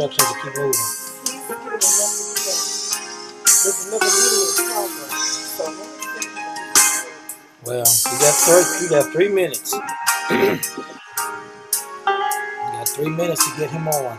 instructions 0.00 0.28
to 0.28 0.34
keep 0.42 0.56
moving. 0.56 0.80
Well, 7.64 7.84
you 7.84 8.18
got 8.18 8.34
three, 8.34 8.64
you 8.82 8.88
got 8.88 9.12
three 9.12 9.28
minutes. 9.28 9.72
you 10.30 10.60
got 12.72 12.88
three 12.88 13.10
minutes 13.10 13.52
to 13.52 13.58
get 13.58 13.70
him 13.70 13.88
on. 13.88 14.18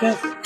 open 0.00 0.37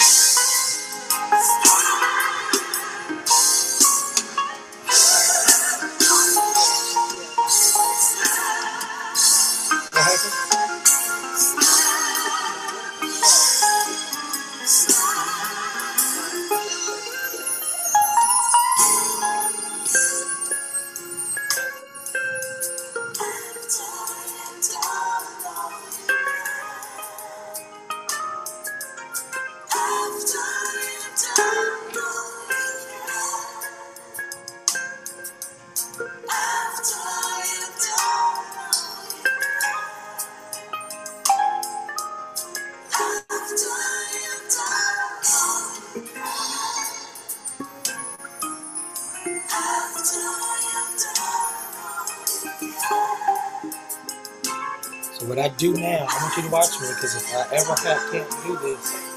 do 55.62 55.73
now, 55.75 56.06
I 56.11 56.23
want 56.25 56.37
you 56.37 56.43
to 56.43 56.49
watch 56.50 56.81
me 56.81 56.89
because 56.89 57.15
if 57.15 57.33
I 57.37 57.47
ever 57.55 57.75
have, 57.87 58.11
can't 58.11 58.28
do 58.43 58.59
this, 58.59 59.12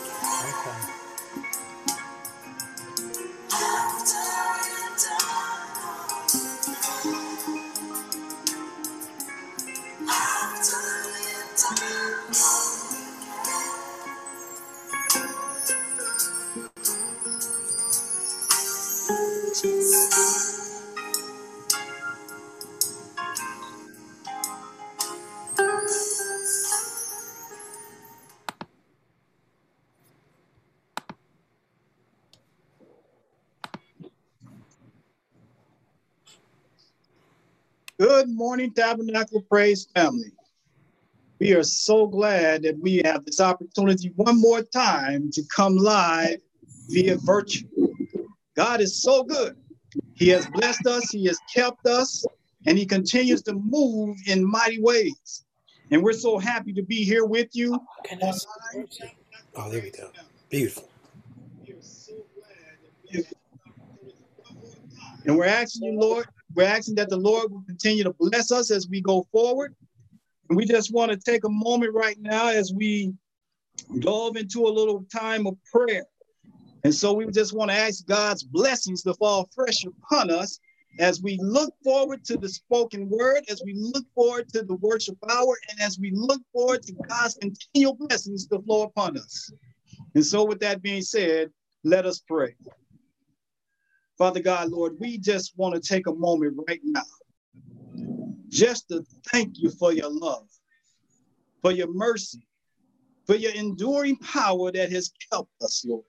Good 37.97 38.29
morning, 38.29 38.73
Tabernacle 38.73 39.41
Praise 39.43 39.87
family. 39.95 40.33
We 41.39 41.53
are 41.53 41.63
so 41.63 42.07
glad 42.07 42.63
that 42.63 42.77
we 42.77 43.01
have 43.05 43.23
this 43.23 43.39
opportunity 43.39 44.11
one 44.17 44.41
more 44.41 44.61
time 44.61 45.31
to 45.31 45.41
come 45.55 45.77
live 45.77 46.39
via 46.89 47.15
virtue. 47.15 47.69
God 48.57 48.81
is 48.81 49.01
so 49.01 49.23
good. 49.23 49.55
He 50.15 50.27
has 50.29 50.45
blessed 50.47 50.85
us, 50.85 51.09
He 51.09 51.23
has 51.27 51.39
kept 51.53 51.87
us, 51.87 52.25
and 52.65 52.77
He 52.77 52.85
continues 52.85 53.41
to 53.43 53.53
move 53.53 54.17
in 54.27 54.43
mighty 54.43 54.81
ways. 54.81 55.45
And 55.89 56.03
we're 56.03 56.11
so 56.11 56.37
happy 56.37 56.73
to 56.73 56.83
be 56.83 57.05
here 57.05 57.23
with 57.23 57.47
you. 57.53 57.79
Can 58.03 58.21
I 58.21 58.31
see 58.31 58.45
the 58.73 59.09
Oh, 59.55 59.69
there 59.69 59.81
we 59.81 59.91
go. 59.91 60.11
Beautiful. 60.49 60.89
And 65.25 65.37
we're 65.37 65.45
asking 65.45 65.93
you, 65.93 65.99
Lord, 65.99 66.25
we're 66.55 66.63
asking 66.63 66.95
that 66.95 67.09
the 67.09 67.17
Lord 67.17 67.51
will 67.51 67.63
continue 67.67 68.03
to 68.03 68.15
bless 68.17 68.51
us 68.51 68.71
as 68.71 68.87
we 68.87 69.01
go 69.01 69.27
forward. 69.31 69.75
And 70.49 70.57
we 70.57 70.65
just 70.65 70.93
want 70.93 71.11
to 71.11 71.17
take 71.17 71.43
a 71.43 71.49
moment 71.49 71.93
right 71.93 72.17
now 72.19 72.49
as 72.49 72.71
we 72.73 73.13
delve 73.99 74.37
into 74.37 74.65
a 74.65 74.69
little 74.69 75.05
time 75.11 75.47
of 75.47 75.57
prayer. 75.71 76.05
And 76.83 76.93
so 76.93 77.13
we 77.13 77.25
just 77.27 77.53
want 77.53 77.71
to 77.71 77.77
ask 77.77 78.05
God's 78.05 78.43
blessings 78.43 79.01
to 79.03 79.13
fall 79.15 79.49
fresh 79.53 79.83
upon 79.85 80.29
us 80.29 80.59
as 80.99 81.21
we 81.21 81.37
look 81.41 81.73
forward 81.83 82.23
to 82.25 82.37
the 82.37 82.47
spoken 82.47 83.09
word, 83.09 83.43
as 83.49 83.61
we 83.65 83.73
look 83.73 84.05
forward 84.13 84.47
to 84.53 84.63
the 84.63 84.75
worship 84.75 85.17
hour, 85.29 85.57
and 85.69 85.81
as 85.81 85.99
we 85.99 86.11
look 86.11 86.41
forward 86.53 86.83
to 86.83 86.93
God's 87.09 87.35
continual 87.35 87.95
blessings 87.95 88.47
to 88.47 88.59
flow 88.59 88.83
upon 88.83 89.17
us. 89.17 89.51
And 90.13 90.25
so, 90.25 90.45
with 90.45 90.59
that 90.61 90.81
being 90.81 91.01
said, 91.01 91.51
let 91.83 92.05
us 92.05 92.21
pray. 92.25 92.55
Father 94.17 94.39
God, 94.39 94.69
Lord, 94.69 94.95
we 94.99 95.17
just 95.17 95.57
want 95.57 95.75
to 95.75 95.81
take 95.81 96.07
a 96.07 96.13
moment 96.13 96.57
right 96.67 96.79
now 96.83 97.01
just 98.49 98.87
to 98.89 99.03
thank 99.31 99.57
you 99.59 99.69
for 99.69 99.91
your 99.91 100.09
love, 100.09 100.47
for 101.61 101.71
your 101.71 101.91
mercy, 101.93 102.47
for 103.25 103.35
your 103.35 103.53
enduring 103.53 104.15
power 104.17 104.71
that 104.71 104.91
has 104.91 105.11
kept 105.31 105.49
us, 105.61 105.83
Lord. 105.85 106.05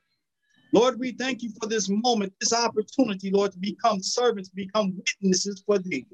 Lord, 0.73 1.01
we 1.01 1.13
thank 1.13 1.43
you 1.43 1.51
for 1.61 1.69
this 1.69 1.89
moment, 1.89 2.33
this 2.41 2.53
opportunity, 2.53 3.31
Lord, 3.31 3.53
to 3.53 3.59
become 3.59 4.03
servants, 4.03 4.51
become 4.51 4.97
witnesses 4.97 5.63
for 5.67 5.79
thee. 5.79 6.07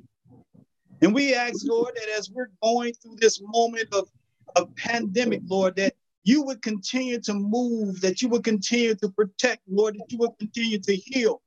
And 1.02 1.12
we 1.12 1.34
ask, 1.34 1.56
Lord, 1.64 1.94
that 1.96 2.08
as 2.16 2.30
we're 2.30 2.50
going 2.62 2.94
through 2.94 3.16
this 3.16 3.40
moment 3.42 3.88
of, 3.92 4.08
of 4.56 4.74
pandemic, 4.76 5.42
Lord, 5.46 5.76
that 5.76 5.94
you 6.24 6.42
would 6.44 6.62
continue 6.62 7.20
to 7.20 7.34
move, 7.34 8.00
that 8.02 8.22
you 8.22 8.28
would 8.28 8.44
continue 8.44 8.94
to 8.94 9.08
protect, 9.08 9.62
Lord, 9.68 9.96
that 9.96 10.10
you 10.10 10.18
would 10.18 10.38
continue 10.38 10.78
to 10.78 10.94
heal. 10.94 11.41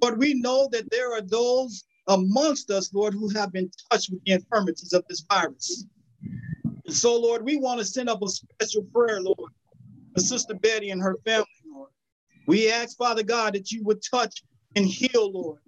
But 0.00 0.18
we 0.18 0.34
know 0.34 0.68
that 0.72 0.90
there 0.90 1.12
are 1.14 1.22
those 1.22 1.84
amongst 2.08 2.70
us, 2.70 2.92
Lord, 2.92 3.14
who 3.14 3.28
have 3.30 3.52
been 3.52 3.70
touched 3.90 4.10
with 4.10 4.22
the 4.24 4.32
infirmities 4.32 4.92
of 4.92 5.04
this 5.08 5.24
virus. 5.28 5.86
And 6.64 6.94
so, 6.94 7.18
Lord, 7.18 7.44
we 7.44 7.56
want 7.56 7.80
to 7.80 7.84
send 7.84 8.08
up 8.08 8.22
a 8.22 8.28
special 8.28 8.82
prayer, 8.94 9.20
Lord, 9.20 9.52
for 10.14 10.20
Sister 10.20 10.54
Betty 10.54 10.90
and 10.90 11.02
her 11.02 11.16
family, 11.24 11.46
Lord. 11.68 11.90
We 12.46 12.70
ask, 12.70 12.96
Father 12.96 13.24
God, 13.24 13.54
that 13.54 13.72
you 13.72 13.82
would 13.84 14.02
touch 14.08 14.42
and 14.76 14.86
heal, 14.86 15.32
Lord. 15.32 15.58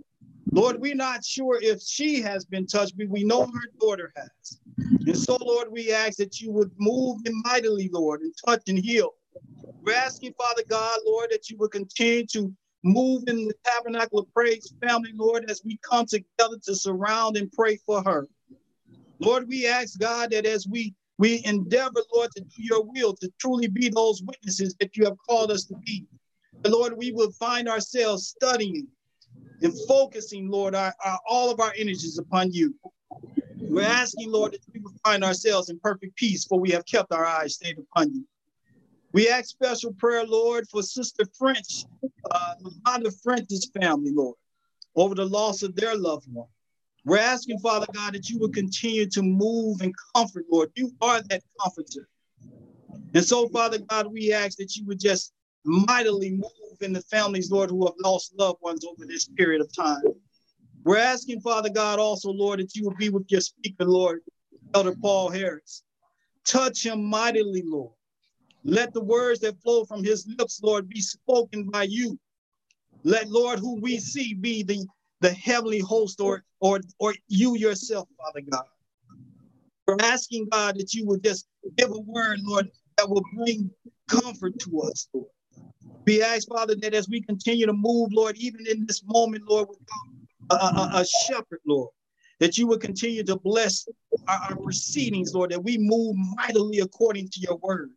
Lord, 0.52 0.80
we're 0.80 0.94
not 0.94 1.24
sure 1.24 1.58
if 1.60 1.82
she 1.82 2.22
has 2.22 2.44
been 2.44 2.66
touched, 2.66 2.96
but 2.96 3.08
we 3.08 3.24
know 3.24 3.46
her 3.46 3.68
daughter 3.80 4.12
has. 4.16 4.60
And 4.76 5.16
so, 5.16 5.36
Lord, 5.40 5.70
we 5.70 5.92
ask 5.92 6.16
that 6.18 6.40
you 6.40 6.52
would 6.52 6.70
move 6.78 7.18
mightily, 7.44 7.90
Lord, 7.92 8.22
and 8.22 8.32
touch 8.46 8.62
and 8.68 8.78
heal. 8.78 9.14
We're 9.82 9.94
asking, 9.94 10.34
Father 10.38 10.62
God, 10.68 11.00
Lord, 11.06 11.28
that 11.30 11.50
you 11.50 11.56
would 11.58 11.72
continue 11.72 12.26
to 12.26 12.52
move 12.84 13.24
in 13.26 13.46
the 13.46 13.54
tabernacle 13.64 14.20
of 14.20 14.32
praise 14.32 14.72
family, 14.80 15.12
Lord, 15.14 15.50
as 15.50 15.62
we 15.64 15.78
come 15.88 16.06
together 16.06 16.56
to 16.64 16.74
surround 16.74 17.36
and 17.36 17.50
pray 17.52 17.76
for 17.84 18.02
her. 18.02 18.28
Lord, 19.20 19.48
we 19.48 19.66
ask 19.66 19.98
God 19.98 20.30
that 20.30 20.46
as 20.46 20.66
we 20.66 20.94
we 21.18 21.42
endeavor, 21.44 22.00
Lord, 22.14 22.30
to 22.36 22.42
do 22.42 22.62
your 22.62 22.84
will, 22.84 23.12
to 23.16 23.30
truly 23.40 23.66
be 23.66 23.88
those 23.88 24.22
witnesses 24.22 24.76
that 24.78 24.96
you 24.96 25.04
have 25.04 25.16
called 25.28 25.50
us 25.50 25.64
to 25.64 25.74
be. 25.84 26.06
And 26.62 26.72
Lord, 26.72 26.96
we 26.96 27.10
will 27.10 27.32
find 27.32 27.68
ourselves 27.68 28.28
studying 28.28 28.86
and 29.62 29.74
focusing, 29.88 30.48
Lord, 30.48 30.76
our, 30.76 30.94
our, 31.04 31.18
all 31.28 31.50
of 31.50 31.58
our 31.58 31.72
energies 31.76 32.18
upon 32.18 32.52
you. 32.52 32.72
We're 33.58 33.82
asking, 33.82 34.30
Lord, 34.30 34.52
that 34.52 34.60
we 34.72 34.80
will 34.80 34.94
find 35.04 35.24
ourselves 35.24 35.70
in 35.70 35.80
perfect 35.80 36.16
peace, 36.16 36.44
for 36.44 36.60
we 36.60 36.70
have 36.70 36.86
kept 36.86 37.12
our 37.12 37.26
eyes 37.26 37.54
stayed 37.54 37.78
upon 37.78 38.14
you. 38.14 38.24
We 39.12 39.28
ask 39.28 39.46
special 39.46 39.92
prayer, 39.94 40.24
Lord, 40.26 40.68
for 40.68 40.82
Sister 40.82 41.24
French, 41.38 41.84
uh, 42.30 42.54
Londa 42.86 43.12
French's 43.22 43.70
family, 43.80 44.12
Lord, 44.12 44.36
over 44.96 45.14
the 45.14 45.24
loss 45.24 45.62
of 45.62 45.74
their 45.74 45.96
loved 45.96 46.26
one. 46.32 46.48
We're 47.04 47.18
asking, 47.18 47.58
Father 47.60 47.86
God, 47.94 48.14
that 48.14 48.28
you 48.28 48.38
would 48.40 48.52
continue 48.52 49.08
to 49.08 49.22
move 49.22 49.80
and 49.80 49.94
comfort, 50.14 50.44
Lord. 50.50 50.70
You 50.74 50.92
are 51.00 51.22
that 51.22 51.42
comforter. 51.58 52.08
And 53.14 53.24
so, 53.24 53.48
Father 53.48 53.78
God, 53.78 54.12
we 54.12 54.32
ask 54.32 54.58
that 54.58 54.76
you 54.76 54.84
would 54.86 55.00
just 55.00 55.32
mightily 55.64 56.32
move 56.32 56.82
in 56.82 56.92
the 56.92 57.00
families, 57.02 57.50
Lord, 57.50 57.70
who 57.70 57.86
have 57.86 57.94
lost 58.02 58.34
loved 58.38 58.60
ones 58.60 58.84
over 58.84 59.06
this 59.06 59.26
period 59.26 59.62
of 59.62 59.74
time. 59.74 60.02
We're 60.84 60.98
asking, 60.98 61.40
Father 61.40 61.70
God, 61.70 61.98
also, 61.98 62.30
Lord, 62.30 62.60
that 62.60 62.74
you 62.74 62.84
would 62.84 62.98
be 62.98 63.08
with 63.08 63.30
your 63.30 63.40
speaker, 63.40 63.84
Lord, 63.84 64.20
Elder 64.74 64.94
Paul 64.94 65.30
Harris. 65.30 65.82
Touch 66.44 66.84
him 66.84 67.04
mightily, 67.04 67.62
Lord. 67.64 67.92
Let 68.68 68.92
the 68.92 69.02
words 69.02 69.40
that 69.40 69.58
flow 69.62 69.86
from 69.86 70.04
his 70.04 70.28
lips, 70.38 70.60
Lord, 70.62 70.90
be 70.90 71.00
spoken 71.00 71.70
by 71.70 71.84
you. 71.84 72.18
Let, 73.02 73.30
Lord, 73.30 73.58
who 73.58 73.80
we 73.80 73.98
see 73.98 74.34
be 74.34 74.62
the, 74.62 74.86
the 75.22 75.30
heavenly 75.30 75.78
host 75.78 76.20
or, 76.20 76.44
or, 76.60 76.80
or 76.98 77.14
you 77.28 77.56
yourself, 77.56 78.08
Father 78.18 78.44
God. 78.50 78.64
We're 79.86 79.96
asking, 80.02 80.48
God, 80.50 80.76
that 80.76 80.92
you 80.92 81.06
would 81.06 81.24
just 81.24 81.46
give 81.78 81.90
a 81.90 82.00
word, 82.00 82.40
Lord, 82.42 82.70
that 82.98 83.08
will 83.08 83.22
bring 83.34 83.70
comfort 84.06 84.58
to 84.58 84.82
us, 84.82 85.08
Lord. 85.14 85.28
We 86.06 86.22
ask, 86.22 86.46
Father, 86.46 86.74
that 86.82 86.92
as 86.92 87.08
we 87.08 87.22
continue 87.22 87.64
to 87.64 87.72
move, 87.72 88.10
Lord, 88.12 88.36
even 88.36 88.66
in 88.66 88.84
this 88.84 89.02
moment, 89.02 89.44
Lord, 89.48 89.68
a, 90.50 90.54
a, 90.54 90.90
a 90.96 91.06
shepherd, 91.06 91.60
Lord, 91.66 91.88
that 92.38 92.58
you 92.58 92.66
would 92.66 92.82
continue 92.82 93.24
to 93.24 93.36
bless 93.36 93.88
our, 94.28 94.40
our 94.50 94.56
proceedings, 94.56 95.32
Lord, 95.32 95.52
that 95.52 95.64
we 95.64 95.78
move 95.78 96.16
mightily 96.36 96.80
according 96.80 97.30
to 97.30 97.40
your 97.40 97.56
word. 97.56 97.92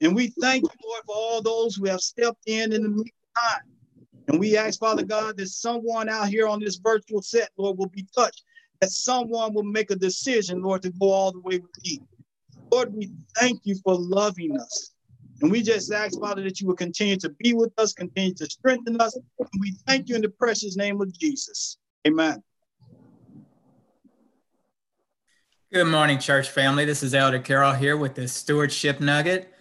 And 0.00 0.14
we 0.14 0.28
thank 0.40 0.64
you, 0.64 0.70
Lord, 0.84 1.02
for 1.06 1.14
all 1.14 1.42
those 1.42 1.76
who 1.76 1.86
have 1.86 2.00
stepped 2.00 2.42
in 2.46 2.72
in 2.72 2.82
the 2.82 2.88
meantime. 2.88 3.62
And 4.28 4.40
we 4.40 4.56
ask, 4.56 4.78
Father 4.78 5.04
God, 5.04 5.36
that 5.36 5.48
someone 5.48 6.08
out 6.08 6.28
here 6.28 6.46
on 6.46 6.60
this 6.60 6.76
virtual 6.76 7.20
set, 7.20 7.50
Lord, 7.58 7.78
will 7.78 7.88
be 7.88 8.06
touched, 8.14 8.44
that 8.80 8.90
someone 8.90 9.52
will 9.52 9.64
make 9.64 9.90
a 9.90 9.96
decision, 9.96 10.62
Lord, 10.62 10.82
to 10.82 10.90
go 10.90 11.10
all 11.10 11.32
the 11.32 11.40
way 11.40 11.58
with 11.58 11.70
you. 11.82 11.98
Lord, 12.72 12.94
we 12.94 13.10
thank 13.38 13.60
you 13.64 13.74
for 13.84 13.94
loving 13.94 14.58
us. 14.58 14.92
And 15.42 15.50
we 15.50 15.62
just 15.62 15.92
ask, 15.92 16.18
Father, 16.20 16.42
that 16.42 16.60
you 16.60 16.66
will 16.66 16.76
continue 16.76 17.16
to 17.16 17.30
be 17.30 17.54
with 17.54 17.72
us, 17.78 17.92
continue 17.92 18.34
to 18.34 18.46
strengthen 18.46 19.00
us. 19.00 19.16
And 19.16 19.48
we 19.58 19.74
thank 19.86 20.08
you 20.08 20.14
in 20.14 20.22
the 20.22 20.28
precious 20.28 20.76
name 20.76 21.00
of 21.00 21.12
Jesus. 21.18 21.78
Amen. 22.06 22.42
Good 25.72 25.86
morning, 25.86 26.18
church 26.18 26.50
family. 26.50 26.84
This 26.84 27.02
is 27.02 27.14
Elder 27.14 27.38
Carroll 27.38 27.74
here 27.74 27.96
with 27.96 28.14
the 28.14 28.28
Stewardship 28.28 29.00
Nugget. 29.00 29.52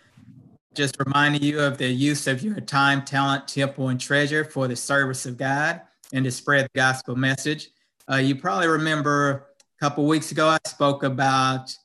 Just 0.75 0.97
reminding 0.99 1.41
you 1.41 1.59
of 1.59 1.77
the 1.77 1.87
use 1.87 2.27
of 2.27 2.43
your 2.43 2.59
time, 2.59 3.03
talent, 3.03 3.47
temple, 3.47 3.89
and 3.89 3.99
treasure 3.99 4.45
for 4.45 4.67
the 4.67 4.75
service 4.75 5.25
of 5.25 5.37
God 5.37 5.81
and 6.13 6.23
to 6.25 6.31
spread 6.31 6.65
the 6.65 6.69
gospel 6.75 7.15
message. 7.15 7.69
Uh, 8.09 8.17
you 8.17 8.35
probably 8.35 8.67
remember 8.67 9.47
a 9.79 9.85
couple 9.85 10.05
weeks 10.05 10.31
ago, 10.31 10.47
I 10.47 10.57
spoke 10.67 11.03
about 11.03 11.75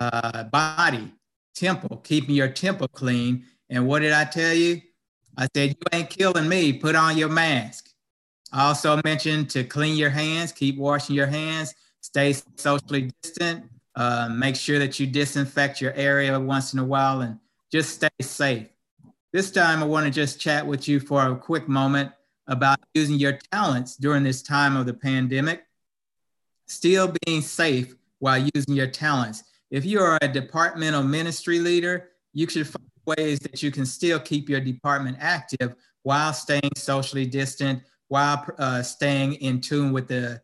uh, 0.00 0.44
body, 0.44 1.12
temple, 1.54 1.98
keeping 1.98 2.34
your 2.34 2.48
temple 2.48 2.88
clean. 2.88 3.44
And 3.70 3.86
what 3.86 4.00
did 4.00 4.12
I 4.12 4.24
tell 4.24 4.54
you? 4.54 4.80
I 5.36 5.48
said, 5.54 5.70
You 5.70 5.98
ain't 5.98 6.10
killing 6.10 6.48
me. 6.48 6.72
Put 6.72 6.94
on 6.94 7.16
your 7.16 7.28
mask. 7.28 7.90
I 8.52 8.68
also 8.68 9.00
mentioned 9.04 9.50
to 9.50 9.64
clean 9.64 9.96
your 9.96 10.10
hands, 10.10 10.52
keep 10.52 10.78
washing 10.78 11.16
your 11.16 11.26
hands, 11.26 11.74
stay 12.00 12.34
socially 12.56 13.10
distant, 13.22 13.64
uh, 13.96 14.28
make 14.30 14.56
sure 14.56 14.78
that 14.78 15.00
you 15.00 15.06
disinfect 15.06 15.80
your 15.80 15.92
area 15.94 16.38
once 16.38 16.72
in 16.72 16.78
a 16.78 16.84
while, 16.84 17.22
and 17.22 17.38
just 17.70 17.94
stay 17.94 18.08
safe. 18.20 18.68
This 19.32 19.50
time, 19.50 19.82
I 19.82 19.86
want 19.86 20.06
to 20.06 20.12
just 20.12 20.40
chat 20.40 20.66
with 20.66 20.88
you 20.88 21.00
for 21.00 21.26
a 21.26 21.36
quick 21.36 21.68
moment 21.68 22.12
about 22.46 22.78
using 22.94 23.16
your 23.16 23.38
talents 23.52 23.96
during 23.96 24.22
this 24.22 24.42
time 24.42 24.76
of 24.76 24.86
the 24.86 24.94
pandemic, 24.94 25.64
still 26.66 27.12
being 27.24 27.42
safe 27.42 27.94
while 28.18 28.48
using 28.54 28.74
your 28.74 28.86
talents. 28.86 29.44
If 29.70 29.84
you 29.84 30.00
are 30.00 30.18
a 30.22 30.28
departmental 30.28 31.02
ministry 31.02 31.58
leader, 31.58 32.10
you 32.32 32.48
should 32.48 32.68
find 32.68 32.86
ways 33.06 33.38
that 33.40 33.62
you 33.62 33.70
can 33.70 33.84
still 33.84 34.20
keep 34.20 34.48
your 34.48 34.60
department 34.60 35.16
active 35.20 35.74
while 36.02 36.32
staying 36.32 36.70
socially 36.76 37.26
distant, 37.26 37.82
while 38.08 38.46
uh, 38.58 38.82
staying 38.82 39.34
in 39.34 39.60
tune 39.60 39.92
with 39.92 40.06
the, 40.06 40.40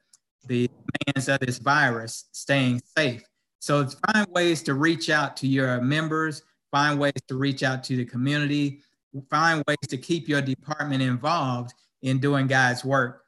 the 0.49 0.69
demands 1.07 1.29
of 1.29 1.39
this 1.41 1.59
virus, 1.59 2.25
staying 2.33 2.83
safe. 2.97 3.23
So 3.61 3.87
find 4.13 4.27
ways 4.31 4.63
to 4.65 4.75
reach 4.75 5.09
out 5.09 5.37
to 5.39 5.47
your 5.47 5.81
members, 5.81 6.43
find 6.73 6.99
ways 6.99 7.13
to 7.29 7.37
reach 7.37 7.63
out 7.63 7.85
to 7.85 7.97
the 7.97 8.05
community, 8.05 8.81
find 9.31 9.63
ways 9.69 9.77
to 9.89 9.97
keep 9.97 10.29
your 10.29 10.41
department 10.41 11.03
involved 11.03 11.73
in 12.01 12.19
doing 12.19 12.49
God's 12.49 12.85
work. 12.85 13.23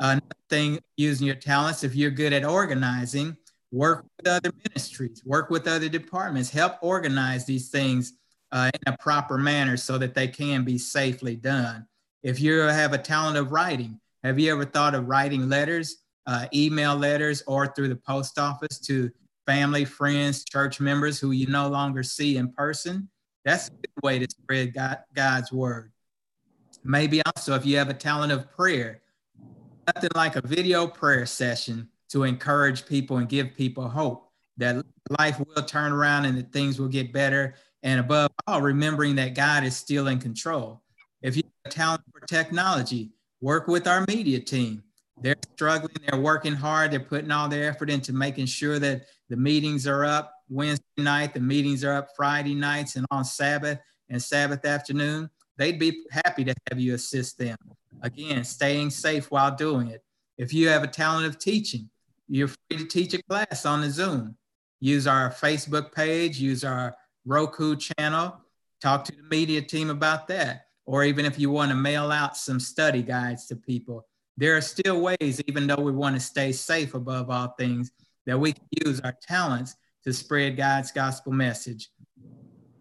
Another 0.00 0.20
thing, 0.50 0.78
using 0.96 1.26
your 1.26 1.36
talents, 1.36 1.82
if 1.82 1.94
you're 1.94 2.10
good 2.10 2.32
at 2.32 2.44
organizing, 2.44 3.36
work 3.72 4.04
with 4.18 4.28
other 4.28 4.52
ministries, 4.68 5.22
work 5.24 5.48
with 5.48 5.66
other 5.66 5.88
departments, 5.88 6.50
help 6.50 6.74
organize 6.82 7.46
these 7.46 7.70
things 7.70 8.12
uh, 8.52 8.70
in 8.74 8.92
a 8.92 8.96
proper 8.98 9.38
manner 9.38 9.76
so 9.76 9.98
that 9.98 10.14
they 10.14 10.28
can 10.28 10.64
be 10.64 10.78
safely 10.78 11.36
done. 11.36 11.86
If 12.22 12.40
you 12.40 12.58
have 12.58 12.92
a 12.92 12.98
talent 12.98 13.36
of 13.36 13.52
writing, 13.52 14.00
have 14.24 14.38
you 14.38 14.52
ever 14.52 14.64
thought 14.64 14.94
of 14.94 15.08
writing 15.08 15.48
letters, 15.48 15.98
uh, 16.26 16.46
email 16.52 16.96
letters, 16.96 17.42
or 17.46 17.68
through 17.68 17.88
the 17.88 17.96
post 17.96 18.38
office 18.38 18.78
to 18.80 19.10
family, 19.48 19.86
friends, 19.86 20.44
church 20.44 20.78
members 20.78 21.18
who 21.18 21.30
you 21.30 21.46
no 21.46 21.68
longer 21.68 22.02
see 22.02 22.36
in 22.36 22.52
person. 22.52 23.08
That's 23.46 23.68
a 23.68 23.70
good 23.70 24.02
way 24.02 24.18
to 24.18 24.26
spread 24.28 24.74
God, 24.74 24.98
God's 25.14 25.50
word. 25.50 25.90
Maybe 26.84 27.22
also 27.24 27.54
if 27.54 27.64
you 27.64 27.78
have 27.78 27.88
a 27.88 27.94
talent 27.94 28.30
of 28.30 28.50
prayer, 28.50 29.00
nothing 29.86 30.10
like 30.14 30.36
a 30.36 30.46
video 30.46 30.86
prayer 30.86 31.24
session 31.24 31.88
to 32.10 32.24
encourage 32.24 32.84
people 32.84 33.16
and 33.16 33.26
give 33.26 33.54
people 33.56 33.88
hope 33.88 34.30
that 34.58 34.84
life 35.18 35.40
will 35.40 35.62
turn 35.62 35.92
around 35.92 36.26
and 36.26 36.36
that 36.36 36.52
things 36.52 36.78
will 36.78 36.88
get 36.88 37.10
better. 37.10 37.54
And 37.82 38.00
above 38.00 38.30
all, 38.46 38.60
remembering 38.60 39.14
that 39.14 39.34
God 39.34 39.64
is 39.64 39.74
still 39.74 40.08
in 40.08 40.18
control. 40.18 40.82
If 41.22 41.36
you 41.38 41.42
have 41.64 41.72
a 41.72 41.74
talent 41.74 42.02
for 42.12 42.20
technology, 42.26 43.12
work 43.40 43.66
with 43.66 43.86
our 43.86 44.04
media 44.08 44.40
team. 44.40 44.82
They're 45.20 45.36
struggling, 45.54 45.96
they're 46.06 46.20
working 46.20 46.54
hard, 46.54 46.90
they're 46.90 47.00
putting 47.00 47.30
all 47.30 47.48
their 47.48 47.68
effort 47.68 47.88
into 47.88 48.12
making 48.12 48.46
sure 48.46 48.78
that 48.78 49.06
the 49.28 49.36
meetings 49.36 49.86
are 49.86 50.04
up 50.04 50.32
Wednesday 50.48 50.84
night, 50.96 51.34
the 51.34 51.40
meetings 51.40 51.84
are 51.84 51.94
up 51.94 52.08
Friday 52.16 52.54
nights 52.54 52.96
and 52.96 53.06
on 53.10 53.24
Sabbath 53.24 53.78
and 54.08 54.22
Sabbath 54.22 54.64
afternoon. 54.64 55.28
They'd 55.56 55.78
be 55.78 56.04
happy 56.10 56.44
to 56.44 56.54
have 56.70 56.80
you 56.80 56.94
assist 56.94 57.38
them. 57.38 57.56
Again, 58.02 58.44
staying 58.44 58.90
safe 58.90 59.30
while 59.30 59.54
doing 59.54 59.88
it. 59.88 60.02
If 60.38 60.54
you 60.54 60.68
have 60.68 60.84
a 60.84 60.88
talent 60.88 61.26
of 61.26 61.38
teaching, 61.38 61.90
you're 62.28 62.48
free 62.48 62.78
to 62.78 62.84
teach 62.84 63.14
a 63.14 63.22
class 63.24 63.66
on 63.66 63.80
the 63.80 63.90
Zoom. 63.90 64.36
Use 64.80 65.06
our 65.06 65.30
Facebook 65.30 65.92
page, 65.92 66.38
use 66.38 66.62
our 66.62 66.96
Roku 67.26 67.76
channel, 67.76 68.40
talk 68.80 69.04
to 69.04 69.12
the 69.12 69.22
media 69.24 69.60
team 69.60 69.90
about 69.90 70.28
that. 70.28 70.66
Or 70.86 71.04
even 71.04 71.26
if 71.26 71.38
you 71.38 71.50
want 71.50 71.70
to 71.70 71.74
mail 71.74 72.10
out 72.12 72.36
some 72.36 72.60
study 72.60 73.02
guides 73.02 73.46
to 73.48 73.56
people, 73.56 74.06
there 74.36 74.56
are 74.56 74.60
still 74.60 75.00
ways, 75.00 75.42
even 75.48 75.66
though 75.66 75.82
we 75.82 75.92
want 75.92 76.14
to 76.14 76.20
stay 76.20 76.52
safe 76.52 76.94
above 76.94 77.28
all 77.28 77.48
things, 77.58 77.90
that 78.28 78.38
we 78.38 78.52
can 78.52 78.66
use 78.84 79.00
our 79.00 79.16
talents 79.22 79.74
to 80.04 80.12
spread 80.12 80.54
God's 80.54 80.92
gospel 80.92 81.32
message. 81.32 81.88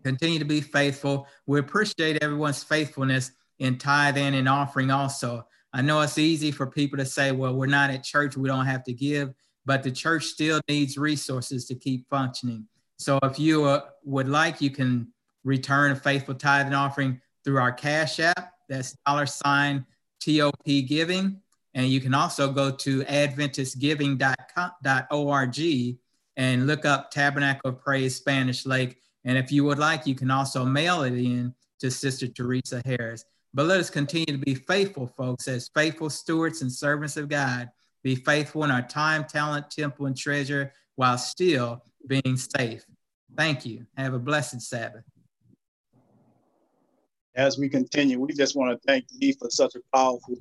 Continue 0.03 0.39
to 0.39 0.45
be 0.45 0.59
faithful. 0.59 1.25
We 1.45 1.59
appreciate 1.59 2.21
everyone's 2.21 2.63
faithfulness 2.63 3.31
in 3.59 3.77
tithing 3.77 4.35
and 4.35 4.49
offering 4.49 4.91
also. 4.91 5.47
I 5.73 5.81
know 5.81 6.01
it's 6.01 6.17
easy 6.17 6.51
for 6.51 6.67
people 6.67 6.97
to 6.97 7.05
say, 7.05 7.31
well, 7.31 7.55
we're 7.55 7.65
not 7.65 7.89
at 7.89 8.03
church, 8.03 8.35
we 8.35 8.49
don't 8.49 8.65
have 8.65 8.83
to 8.83 8.93
give, 8.93 9.33
but 9.65 9.83
the 9.83 9.91
church 9.91 10.25
still 10.25 10.59
needs 10.67 10.97
resources 10.97 11.65
to 11.67 11.75
keep 11.75 12.09
functioning. 12.09 12.67
So 12.97 13.17
if 13.23 13.39
you 13.39 13.63
uh, 13.65 13.85
would 14.03 14.27
like, 14.27 14.59
you 14.59 14.69
can 14.69 15.13
return 15.45 15.91
a 15.91 15.95
faithful 15.95 16.35
tithe 16.35 16.65
and 16.65 16.75
offering 16.75 17.21
through 17.45 17.59
our 17.59 17.71
Cash 17.71 18.19
App. 18.19 18.51
That's 18.67 18.97
dollar 19.05 19.25
sign 19.25 19.85
TOP 20.19 20.65
Giving. 20.65 21.41
And 21.77 21.87
you 21.87 22.01
can 22.01 22.13
also 22.15 22.51
go 22.51 22.71
to 22.71 23.03
adventistgiving.org 23.03 25.97
and 26.35 26.67
look 26.67 26.85
up 26.85 27.11
Tabernacle 27.11 27.69
of 27.69 27.79
Praise 27.79 28.15
Spanish 28.15 28.65
Lake. 28.65 28.97
And 29.25 29.37
if 29.37 29.51
you 29.51 29.63
would 29.63 29.77
like, 29.77 30.07
you 30.07 30.15
can 30.15 30.31
also 30.31 30.65
mail 30.65 31.03
it 31.03 31.13
in 31.13 31.53
to 31.79 31.91
Sister 31.91 32.27
Teresa 32.27 32.81
Harris. 32.83 33.25
But 33.53 33.67
let 33.67 33.79
us 33.79 33.91
continue 33.91 34.25
to 34.25 34.39
be 34.39 34.55
faithful, 34.55 35.05
folks, 35.05 35.47
as 35.47 35.67
faithful 35.67 36.09
stewards 36.09 36.63
and 36.63 36.73
servants 36.73 37.15
of 37.15 37.29
God. 37.29 37.69
Be 38.01 38.15
faithful 38.15 38.63
in 38.63 38.71
our 38.71 38.81
time, 38.81 39.25
talent, 39.25 39.69
temple, 39.69 40.07
and 40.07 40.17
treasure 40.17 40.73
while 40.95 41.19
still 41.19 41.83
being 42.07 42.37
safe. 42.37 42.87
Thank 43.37 43.67
you. 43.67 43.85
Have 43.95 44.15
a 44.15 44.19
blessed 44.19 44.61
Sabbath. 44.61 45.03
As 47.35 47.59
we 47.59 47.69
continue, 47.69 48.19
we 48.19 48.33
just 48.33 48.55
want 48.55 48.71
to 48.71 48.79
thank 48.87 49.05
Lee 49.21 49.33
for 49.33 49.51
such 49.51 49.75
a 49.75 49.81
powerful 49.95 50.37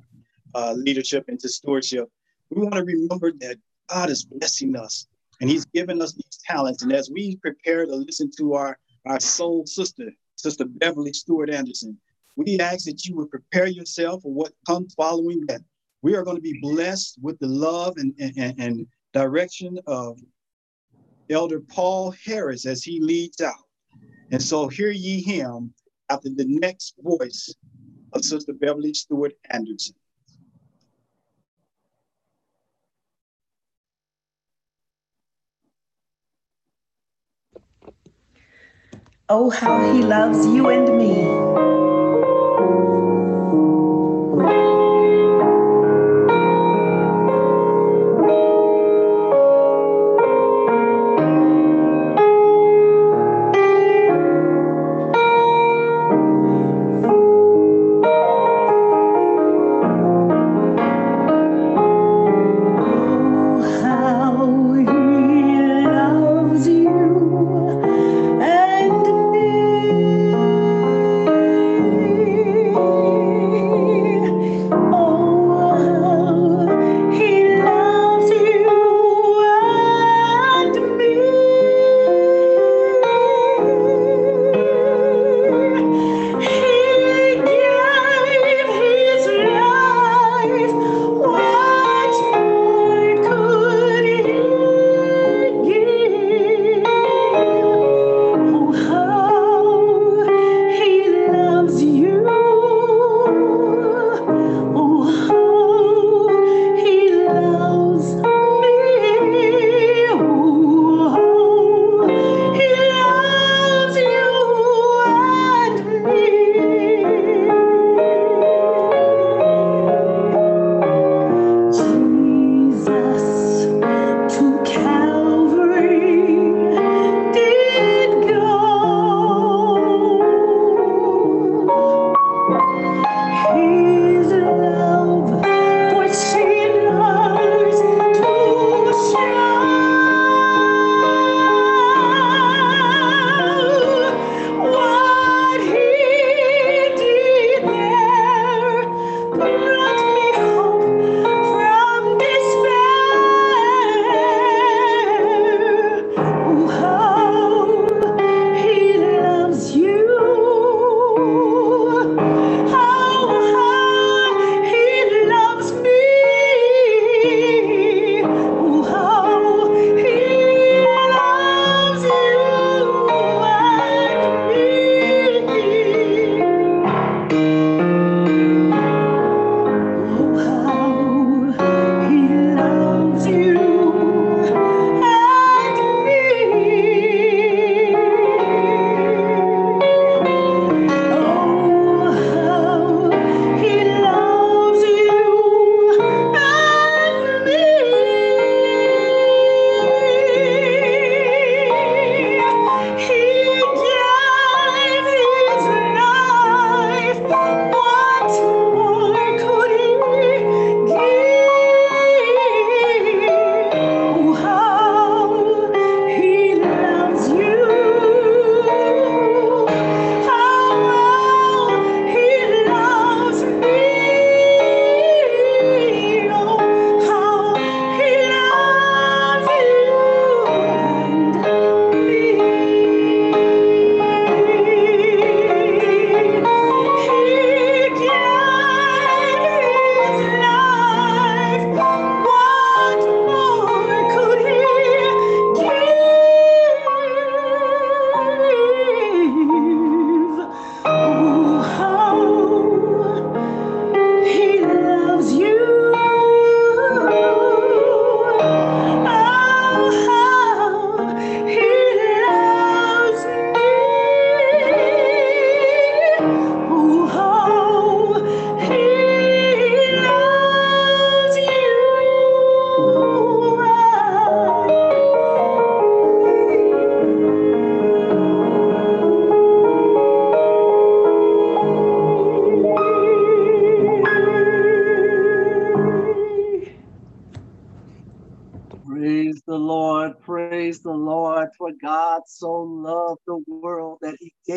uh, 0.55 0.73
leadership 0.73 1.25
into 1.27 1.49
stewardship. 1.49 2.09
We 2.49 2.61
want 2.61 2.75
to 2.75 2.83
remember 2.83 3.31
that 3.39 3.57
God 3.89 4.09
is 4.09 4.25
blessing 4.25 4.75
us 4.75 5.07
and 5.41 5.49
He's 5.49 5.65
given 5.65 6.01
us 6.01 6.13
these 6.13 6.39
talents. 6.45 6.83
And 6.83 6.93
as 6.93 7.09
we 7.09 7.35
prepare 7.37 7.85
to 7.85 7.95
listen 7.95 8.31
to 8.37 8.53
our, 8.53 8.77
our 9.05 9.19
soul 9.19 9.65
sister, 9.65 10.11
Sister 10.35 10.65
Beverly 10.65 11.13
Stewart 11.13 11.49
Anderson, 11.49 11.97
we 12.35 12.59
ask 12.59 12.85
that 12.85 13.05
you 13.05 13.15
would 13.15 13.31
prepare 13.31 13.67
yourself 13.67 14.21
for 14.21 14.31
what 14.31 14.53
comes 14.67 14.93
following 14.93 15.45
that. 15.47 15.61
We 16.03 16.15
are 16.15 16.23
going 16.23 16.37
to 16.37 16.41
be 16.41 16.59
blessed 16.61 17.17
with 17.21 17.39
the 17.39 17.47
love 17.47 17.95
and, 17.97 18.13
and, 18.19 18.55
and 18.59 18.87
direction 19.13 19.79
of 19.87 20.19
Elder 21.29 21.59
Paul 21.59 22.13
Harris 22.23 22.65
as 22.65 22.83
he 22.83 22.99
leads 22.99 23.41
out. 23.41 23.55
And 24.31 24.41
so 24.41 24.67
hear 24.67 24.91
ye 24.91 25.21
him 25.21 25.73
after 26.09 26.29
the 26.29 26.45
next 26.47 26.95
voice 27.01 27.53
of 28.13 28.23
Sister 28.23 28.53
Beverly 28.53 28.93
Stewart 28.93 29.33
Anderson. 29.49 29.95
Oh, 39.29 39.49
how 39.49 39.93
he 39.93 40.01
loves 40.01 40.45
you 40.47 40.69
and 40.69 40.97
me. 40.97 41.86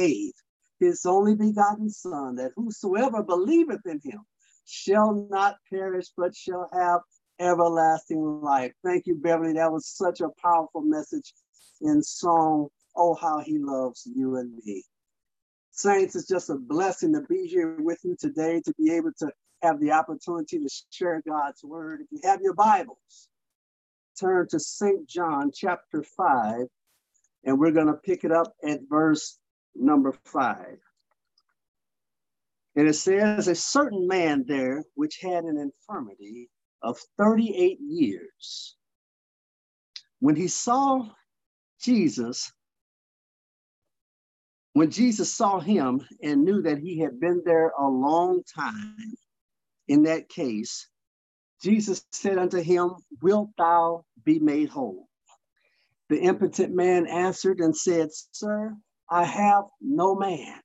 Gave 0.00 0.33
his 0.78 1.04
only 1.04 1.35
begotten 1.35 1.90
Son, 1.90 2.37
that 2.37 2.52
whosoever 2.57 3.23
believeth 3.23 3.85
in 3.87 4.00
him 4.02 4.21
shall 4.64 5.26
not 5.30 5.57
perish, 5.69 6.07
but 6.16 6.35
shall 6.35 6.69
have 6.73 7.00
everlasting 7.38 8.40
life. 8.40 8.73
Thank 8.85 9.07
you, 9.07 9.16
Beverly. 9.16 9.54
That 9.54 9.73
was 9.73 9.87
such 9.87 10.21
a 10.21 10.30
powerful 10.40 10.83
message 10.83 11.35
in 11.83 12.02
song, 12.02 12.69
Oh, 12.97 13.14
How 13.14 13.40
He 13.40 13.59
Loves 13.59 14.07
You 14.07 14.37
and 14.37 14.59
Me. 14.64 14.85
Saints, 15.73 16.16
it's 16.16 16.28
just 16.28 16.50
a 16.50 16.57
blessing 16.57 17.12
to 17.14 17.21
be 17.23 17.47
here 17.47 17.76
with 17.78 17.99
you 18.02 18.16
today, 18.19 18.61
to 18.64 18.75
be 18.78 18.92
able 18.92 19.12
to 19.19 19.30
have 19.62 19.80
the 19.80 19.92
opportunity 19.92 20.59
to 20.59 20.69
share 20.90 21.23
God's 21.26 21.62
word. 21.62 22.00
If 22.00 22.07
you 22.11 22.21
have 22.28 22.40
your 22.40 22.54
Bibles, 22.54 23.28
turn 24.19 24.49
to 24.49 24.59
St. 24.59 25.07
John 25.07 25.52
chapter 25.54 26.02
5, 26.02 26.66
and 27.45 27.59
we're 27.59 27.71
going 27.71 27.87
to 27.87 27.95
pick 27.95 28.25
it 28.25 28.33
up 28.33 28.54
at 28.62 28.80
verse 28.88 29.38
number 29.74 30.12
5. 30.24 30.78
And 32.76 32.88
it 32.88 32.94
says, 32.94 33.48
A 33.48 33.54
certain 33.54 34.06
man 34.06 34.44
there 34.46 34.84
which 34.94 35.18
had 35.20 35.44
an 35.44 35.58
infirmity 35.58 36.48
of 36.82 36.98
38 37.18 37.78
years, 37.80 38.76
when 40.20 40.36
he 40.36 40.48
saw 40.48 41.08
Jesus, 41.80 42.52
when 44.72 44.90
Jesus 44.90 45.32
saw 45.32 45.58
him 45.58 46.00
and 46.22 46.44
knew 46.44 46.62
that 46.62 46.78
he 46.78 46.98
had 46.98 47.18
been 47.18 47.42
there 47.44 47.72
a 47.78 47.88
long 47.88 48.42
time, 48.44 49.14
in 49.88 50.04
that 50.04 50.28
case, 50.28 50.86
Jesus 51.62 52.04
said 52.12 52.38
unto 52.38 52.62
him, 52.62 52.94
Wilt 53.20 53.50
thou 53.58 54.04
be 54.24 54.38
made 54.38 54.68
whole? 54.68 55.08
The 56.09 56.20
impotent 56.20 56.74
man 56.74 57.06
answered 57.06 57.61
and 57.61 57.76
said, 57.76 58.09
Sir, 58.33 58.76
I 59.11 59.25
have 59.25 59.64
no 59.81 60.14
man. 60.14 60.61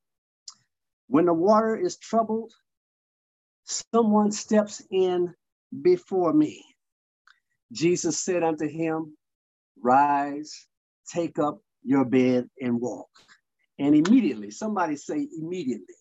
When 1.07 1.25
the 1.25 1.33
water 1.33 1.75
is 1.75 1.97
troubled, 1.97 2.53
someone 3.65 4.31
steps 4.31 4.83
in 4.91 5.33
before 5.81 6.33
me. 6.33 6.63
Jesus 7.71 8.19
said 8.19 8.43
unto 8.43 8.67
him, 8.67 9.17
Rise, 9.81 10.67
take 11.11 11.39
up 11.39 11.59
your 11.83 12.05
bed 12.05 12.49
and 12.61 12.79
walk. 12.79 13.09
And 13.79 13.95
immediately, 13.95 14.51
somebody 14.51 14.95
say 14.95 15.27
immediately, 15.37 15.95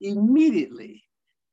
immediately, 0.00 1.04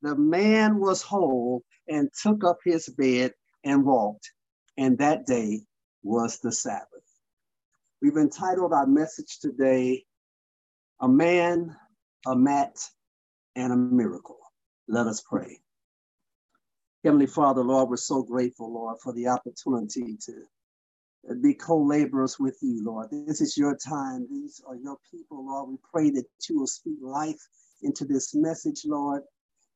the 0.02 0.16
man 0.16 0.80
was 0.80 1.02
whole 1.02 1.64
and 1.88 2.10
took 2.22 2.44
up 2.44 2.60
his 2.64 2.88
bed 2.90 3.34
and 3.64 3.86
walked. 3.86 4.32
And 4.78 4.98
that 5.00 5.26
day 5.26 5.62
was 6.04 6.40
the 6.40 6.52
Sabbath. 6.52 6.88
We've 8.02 8.18
entitled 8.18 8.74
our 8.74 8.86
message 8.86 9.40
today, 9.40 10.04
A 11.02 11.08
Man, 11.08 11.76
a 12.26 12.36
Mat, 12.36 12.78
and 13.56 13.74
a 13.74 13.76
Miracle. 13.76 14.40
Let 14.88 15.08
us 15.08 15.22
pray. 15.22 15.60
Heavenly 17.04 17.28
Father, 17.28 17.62
Lord, 17.62 17.90
we're 17.90 17.98
so 17.98 18.24
grateful, 18.24 18.74
Lord, 18.74 18.98
for 19.04 19.14
the 19.14 19.28
opportunity 19.28 20.18
to 20.26 20.44
be 21.42 21.54
co-laborers 21.54 22.40
with 22.40 22.58
you, 22.62 22.84
Lord. 22.84 23.10
This 23.12 23.42
is 23.42 23.58
your 23.58 23.76
time. 23.78 24.28
These 24.30 24.62
are 24.68 24.76
your 24.76 24.98
people, 25.12 25.46
Lord. 25.46 25.70
We 25.70 25.78
pray 25.92 26.10
that 26.12 26.26
you 26.50 26.60
will 26.60 26.68
speak 26.68 26.98
life 27.02 27.42
into 27.84 28.06
this 28.06 28.34
message, 28.34 28.84
Lord. 28.86 29.24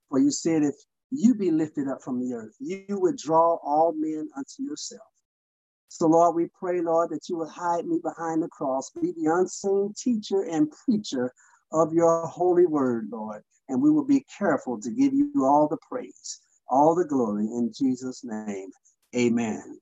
For 0.10 0.20
you 0.20 0.32
said, 0.32 0.64
if 0.64 0.76
you 1.12 1.36
be 1.36 1.52
lifted 1.52 1.88
up 1.88 2.02
from 2.04 2.20
the 2.20 2.34
earth, 2.36 2.56
you 2.60 2.86
would 2.90 3.18
draw 3.18 3.58
all 3.64 3.94
men 3.96 4.30
unto 4.38 4.64
yourself. 4.64 5.02
So, 5.90 6.08
Lord, 6.08 6.36
we 6.36 6.48
pray, 6.60 6.82
Lord, 6.82 7.10
that 7.12 7.28
you 7.30 7.38
will 7.38 7.50
hide 7.50 7.86
me 7.86 8.00
behind 8.02 8.42
the 8.42 8.48
cross, 8.48 8.90
be 8.92 9.12
the 9.12 9.32
unseen 9.32 9.94
teacher 9.98 10.44
and 10.44 10.72
preacher 10.86 11.34
of 11.72 11.94
your 11.94 12.26
holy 12.26 12.66
word, 12.66 13.10
Lord. 13.12 13.44
And 13.68 13.82
we 13.82 13.92
will 13.92 14.06
be 14.06 14.26
careful 14.38 14.80
to 14.82 14.90
give 14.90 15.14
you 15.14 15.32
all 15.44 15.68
the 15.68 15.78
praise 15.90 16.42
all 16.70 16.96
the 16.96 17.06
glory 17.06 17.46
in 17.46 17.72
Jesus' 17.76 18.24
name. 18.24 18.70
Amen. 19.16 19.80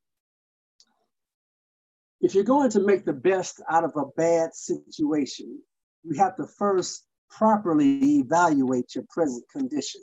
If 2.21 2.33
you're 2.33 2.43
going 2.43 2.71
to 2.71 2.79
make 2.79 3.05
the 3.05 3.13
best 3.13 3.61
out 3.69 3.83
of 3.83 3.91
a 3.95 4.05
bad 4.15 4.55
situation, 4.55 5.59
you 6.03 6.17
have 6.17 6.35
to 6.37 6.47
first 6.57 7.03
properly 7.29 8.19
evaluate 8.19 8.95
your 8.95 9.03
present 9.09 9.43
condition. 9.51 10.01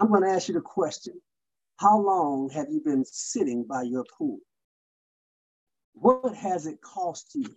I'm 0.00 0.08
going 0.08 0.22
to 0.22 0.30
ask 0.30 0.48
you 0.48 0.54
the 0.54 0.60
question 0.60 1.20
How 1.76 1.98
long 1.98 2.48
have 2.50 2.68
you 2.70 2.80
been 2.82 3.04
sitting 3.04 3.64
by 3.64 3.82
your 3.82 4.04
pool? 4.16 4.38
What 5.94 6.34
has 6.34 6.66
it 6.66 6.80
cost 6.80 7.32
you? 7.34 7.54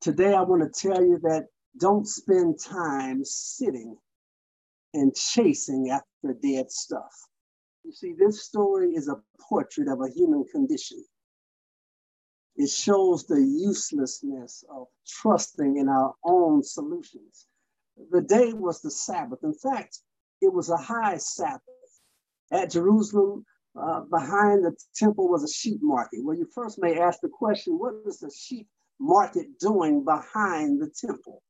Today, 0.00 0.34
I 0.34 0.42
want 0.42 0.62
to 0.62 0.88
tell 0.88 1.02
you 1.02 1.18
that 1.22 1.46
don't 1.78 2.06
spend 2.06 2.58
time 2.60 3.24
sitting 3.24 3.96
and 4.94 5.14
chasing 5.14 5.90
after 5.90 6.38
dead 6.42 6.70
stuff. 6.70 7.12
You 7.84 7.92
see, 7.92 8.14
this 8.18 8.44
story 8.44 8.94
is 8.94 9.08
a 9.08 9.22
portrait 9.40 9.88
of 9.88 10.00
a 10.00 10.10
human 10.10 10.44
condition. 10.50 11.04
It 12.56 12.70
shows 12.70 13.26
the 13.26 13.40
uselessness 13.40 14.64
of 14.70 14.86
trusting 15.06 15.76
in 15.76 15.88
our 15.88 16.14
own 16.24 16.62
solutions. 16.62 17.46
The 18.10 18.22
day 18.22 18.52
was 18.54 18.80
the 18.80 18.90
Sabbath. 18.90 19.40
In 19.42 19.54
fact, 19.54 20.00
it 20.40 20.52
was 20.52 20.70
a 20.70 20.76
high 20.76 21.18
Sabbath. 21.18 21.60
At 22.50 22.70
Jerusalem, 22.70 23.44
uh, 23.80 24.00
behind 24.10 24.64
the 24.64 24.74
temple 24.94 25.28
was 25.28 25.44
a 25.44 25.52
sheep 25.52 25.78
market. 25.82 26.20
Well, 26.22 26.36
you 26.36 26.48
first 26.54 26.78
may 26.80 26.98
ask 26.98 27.20
the 27.20 27.28
question 27.28 27.74
what 27.74 27.94
is 28.06 28.20
the 28.20 28.30
sheep 28.30 28.68
market 28.98 29.58
doing 29.58 30.04
behind 30.04 30.80
the 30.80 30.90
temple? 30.90 31.42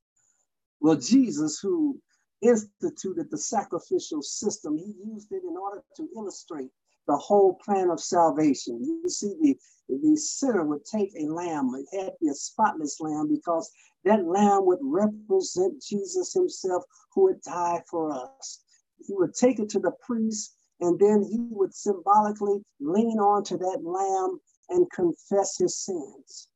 Well, 0.81 0.97
Jesus, 0.97 1.59
who 1.61 2.01
instituted 2.43 3.31
the 3.31 3.39
sacrificial 3.39 4.23
system. 4.23 4.77
He 4.77 4.95
used 5.05 5.33
it 5.33 5.43
in 5.49 5.57
order 5.57 5.83
to 5.97 6.09
illustrate 6.17 6.71
the 7.07 7.17
whole 7.17 7.59
plan 7.65 7.91
of 7.91 8.01
salvation. 8.01 8.81
You 8.83 9.09
see, 9.09 9.35
the, 9.41 9.57
the 9.89 10.17
sinner 10.17 10.65
would 10.65 10.85
take 10.85 11.12
a 11.17 11.33
lamb, 11.33 11.71
it 11.75 11.97
had 11.97 12.07
to 12.07 12.12
be 12.21 12.29
a 12.29 12.35
spotless 12.35 13.01
lamb 13.01 13.29
because 13.29 13.71
that 14.05 14.25
lamb 14.25 14.67
would 14.67 14.81
represent 14.83 15.83
Jesus 15.83 16.35
himself 16.35 16.83
who 17.12 17.25
would 17.25 17.41
die 17.43 17.83
for 17.89 18.12
us. 18.12 18.61
He 19.07 19.15
would 19.15 19.35
take 19.35 19.59
it 19.59 19.69
to 19.71 19.79
the 19.79 19.93
priest 20.05 20.57
and 20.81 20.99
then 20.99 21.23
he 21.23 21.39
would 21.51 21.75
symbolically 21.75 22.62
lean 22.81 23.19
onto 23.19 23.57
that 23.59 23.81
lamb 23.83 24.41
and 24.69 24.91
confess 24.91 25.57
his 25.57 25.77
sins. 25.77 26.49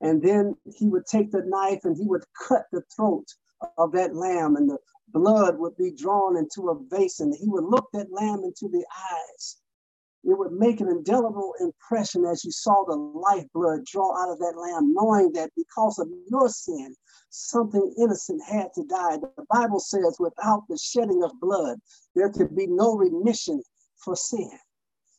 And 0.00 0.22
then 0.22 0.54
he 0.76 0.88
would 0.88 1.06
take 1.06 1.30
the 1.30 1.42
knife 1.46 1.84
and 1.84 1.96
he 1.96 2.06
would 2.06 2.24
cut 2.46 2.66
the 2.70 2.82
throat 2.94 3.26
of 3.78 3.92
that 3.92 4.14
lamb, 4.14 4.56
and 4.56 4.68
the 4.68 4.78
blood 5.08 5.58
would 5.58 5.76
be 5.76 5.90
drawn 5.90 6.36
into 6.36 6.68
a 6.68 6.74
basin. 6.74 7.32
He 7.32 7.48
would 7.48 7.64
look 7.64 7.88
that 7.92 8.12
lamb 8.12 8.42
into 8.44 8.68
the 8.68 8.84
eyes. 9.12 9.56
It 10.28 10.36
would 10.36 10.52
make 10.52 10.80
an 10.80 10.88
indelible 10.88 11.54
impression 11.60 12.24
as 12.24 12.44
you 12.44 12.50
saw 12.50 12.84
the 12.84 12.96
lifeblood 12.96 13.84
draw 13.84 14.10
out 14.20 14.32
of 14.32 14.38
that 14.40 14.56
lamb, 14.56 14.92
knowing 14.92 15.30
that 15.32 15.52
because 15.56 16.00
of 16.00 16.08
your 16.28 16.48
sin, 16.48 16.96
something 17.30 17.94
innocent 17.96 18.42
had 18.42 18.74
to 18.74 18.82
die. 18.84 19.18
The 19.18 19.46
Bible 19.48 19.78
says, 19.78 20.16
without 20.18 20.64
the 20.68 20.78
shedding 20.78 21.22
of 21.22 21.38
blood, 21.40 21.78
there 22.16 22.28
could 22.28 22.56
be 22.56 22.66
no 22.66 22.96
remission 22.96 23.62
for 23.98 24.16
sin. 24.16 24.50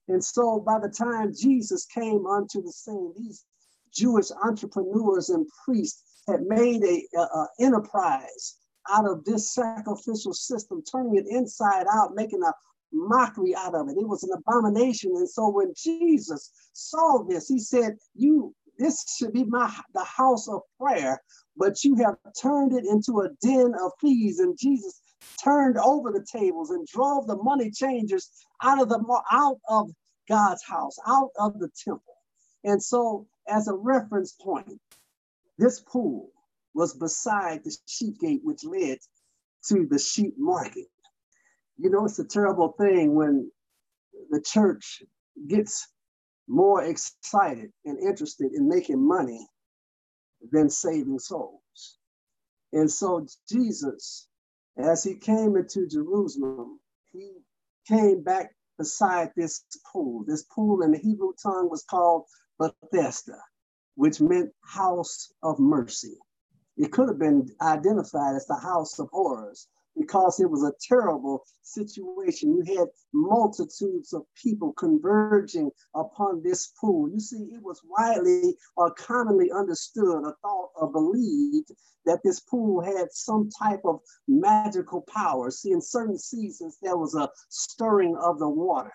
And 0.10 0.24
so 0.24 0.60
by 0.60 0.80
the 0.80 0.90
time 0.90 1.34
Jesus 1.34 1.86
came 1.86 2.26
onto 2.26 2.62
the 2.62 2.72
scene, 2.72 3.14
these 3.16 3.46
Jewish 3.94 4.30
entrepreneurs 4.44 5.30
and 5.30 5.48
priests 5.64 6.04
had 6.28 6.42
made 6.42 6.84
a, 6.84 7.08
a, 7.18 7.22
a 7.22 7.48
enterprise 7.62 8.58
out 8.90 9.10
of 9.10 9.24
this 9.24 9.54
sacrificial 9.54 10.34
system, 10.34 10.82
turning 10.84 11.16
it 11.16 11.28
inside 11.28 11.86
out, 11.94 12.14
making 12.14 12.44
a 12.44 12.52
mockery 12.92 13.56
out 13.56 13.76
of 13.76 13.90
it. 13.90 13.98
It 13.98 14.08
was 14.08 14.24
an 14.24 14.32
abomination. 14.38 15.12
And 15.16 15.30
so 15.30 15.50
when 15.50 15.74
Jesus 15.76 16.52
saw 16.74 17.24
this, 17.24 17.48
he 17.48 17.60
said, 17.60 17.98
You 18.16 18.54
this 18.78 19.04
should 19.18 19.34
be 19.34 19.44
my 19.44 19.74
the 19.94 20.04
house 20.04 20.48
of 20.48 20.62
prayer, 20.80 21.22
but 21.56 21.84
you 21.84 21.96
have 21.96 22.16
turned 22.40 22.74
it 22.74 22.86
into 22.86 23.22
a 23.22 23.30
den 23.42 23.74
of 23.82 23.92
thieves. 24.02 24.40
And 24.40 24.58
Jesus 24.58 25.02
turned 25.44 25.78
over 25.78 26.12
the 26.12 26.26
tables 26.32 26.70
and 26.70 26.86
drove 26.88 27.28
the 27.28 27.38
money 27.38 27.72
changers 27.72 28.30
out 28.64 28.82
of 28.82 28.90
the 28.90 29.04
out 29.32 29.60
of 29.68 29.90
God's 30.30 30.64
house, 30.64 30.98
out 31.08 31.32
of 31.40 31.60
the 31.60 31.70
temple. 31.84 32.16
And 32.64 32.82
so, 32.82 33.28
as 33.48 33.68
a 33.68 33.74
reference 33.74 34.34
point, 34.34 34.80
this 35.58 35.80
pool 35.80 36.30
was 36.74 36.94
beside 36.94 37.64
the 37.64 37.76
sheep 37.88 38.20
gate, 38.20 38.42
which 38.44 38.64
led 38.64 39.00
to 39.70 39.88
the 39.90 40.00
sheep 40.00 40.36
market. 40.38 40.86
You 41.78 41.90
know, 41.90 42.06
it's 42.06 42.20
a 42.20 42.26
terrible 42.26 42.74
thing 42.80 43.16
when 43.16 43.52
the 44.32 44.42
church 44.42 45.04
gets 45.48 45.88
more 46.48 46.84
excited 46.84 47.72
and 47.86 48.00
interested 48.00 48.52
in 48.54 48.70
making 48.70 49.06
money 49.06 49.48
than 50.52 50.70
saving 50.70 51.20
souls. 51.20 51.98
And 52.74 52.92
so 52.92 53.28
Jesus, 53.50 54.28
as 54.78 55.04
he 55.04 55.16
came 55.16 55.58
into 55.58 55.88
Jerusalem, 55.88 56.80
he 57.14 57.32
came 57.88 58.24
back 58.24 58.56
beside 58.78 59.32
this 59.36 59.64
pool. 59.92 60.26
This 60.28 60.44
pool 60.44 60.84
in 60.84 60.92
the 60.92 61.00
Hebrew 61.00 61.34
tongue 61.42 61.70
was 61.70 61.84
called 61.90 62.26
Bethesda, 62.60 63.40
which 63.96 64.22
meant 64.22 64.52
house 64.64 65.32
of 65.44 65.60
mercy. 65.60 66.18
It 66.78 66.92
could 66.92 67.10
have 67.10 67.20
been 67.20 67.48
identified 67.62 68.36
as 68.36 68.48
the 68.48 68.60
house 68.60 69.00
of 69.00 69.10
horrors 69.12 69.68
because 69.98 70.40
it 70.40 70.50
was 70.50 70.64
a 70.64 70.74
terrible 70.82 71.44
situation. 71.64 72.52
You 72.52 72.78
had 72.78 72.88
multitudes 73.14 74.14
of 74.14 74.24
people 74.42 74.74
converging 74.74 75.72
upon 75.96 76.42
this 76.44 76.74
pool. 76.80 77.10
You 77.10 77.20
see, 77.20 77.50
it 77.54 77.62
was 77.64 77.82
widely 77.86 78.56
or 78.76 78.94
commonly 78.94 79.52
understood 79.52 80.24
or 80.24 80.38
thought 80.42 80.70
or 80.76 80.92
believed 80.92 81.72
that 82.06 82.20
this 82.24 82.40
pool 82.40 82.82
had 82.82 83.12
some 83.12 83.50
type 83.50 83.82
of 83.86 84.00
magical 84.28 85.02
power. 85.14 85.52
See, 85.52 85.72
in 85.72 85.82
certain 85.82 86.18
seasons, 86.18 86.78
there 86.82 86.98
was 86.98 87.16
a 87.16 87.30
stirring 87.50 88.16
of 88.18 88.40
the 88.40 88.50
water. 88.50 88.94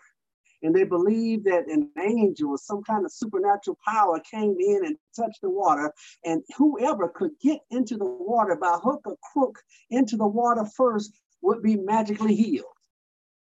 And 0.62 0.74
they 0.74 0.84
believed 0.84 1.44
that 1.46 1.66
an 1.66 1.90
angel 2.00 2.50
or 2.50 2.58
some 2.58 2.82
kind 2.84 3.04
of 3.04 3.12
supernatural 3.12 3.78
power 3.86 4.20
came 4.30 4.56
in 4.60 4.82
and 4.84 4.96
touched 5.16 5.40
the 5.42 5.50
water. 5.50 5.92
And 6.24 6.42
whoever 6.56 7.08
could 7.08 7.32
get 7.42 7.60
into 7.70 7.96
the 7.96 8.04
water 8.06 8.56
by 8.56 8.78
hook 8.82 9.00
or 9.04 9.16
crook 9.32 9.58
into 9.90 10.16
the 10.16 10.26
water 10.26 10.64
first 10.76 11.12
would 11.42 11.62
be 11.62 11.76
magically 11.76 12.34
healed. 12.34 12.66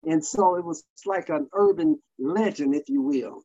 And 0.05 0.25
so 0.25 0.57
it 0.57 0.65
was 0.65 0.85
like 1.07 1.29
an 1.29 1.49
urban 1.53 2.01
legend, 2.19 2.75
if 2.75 2.89
you 2.89 3.03
will. 3.03 3.43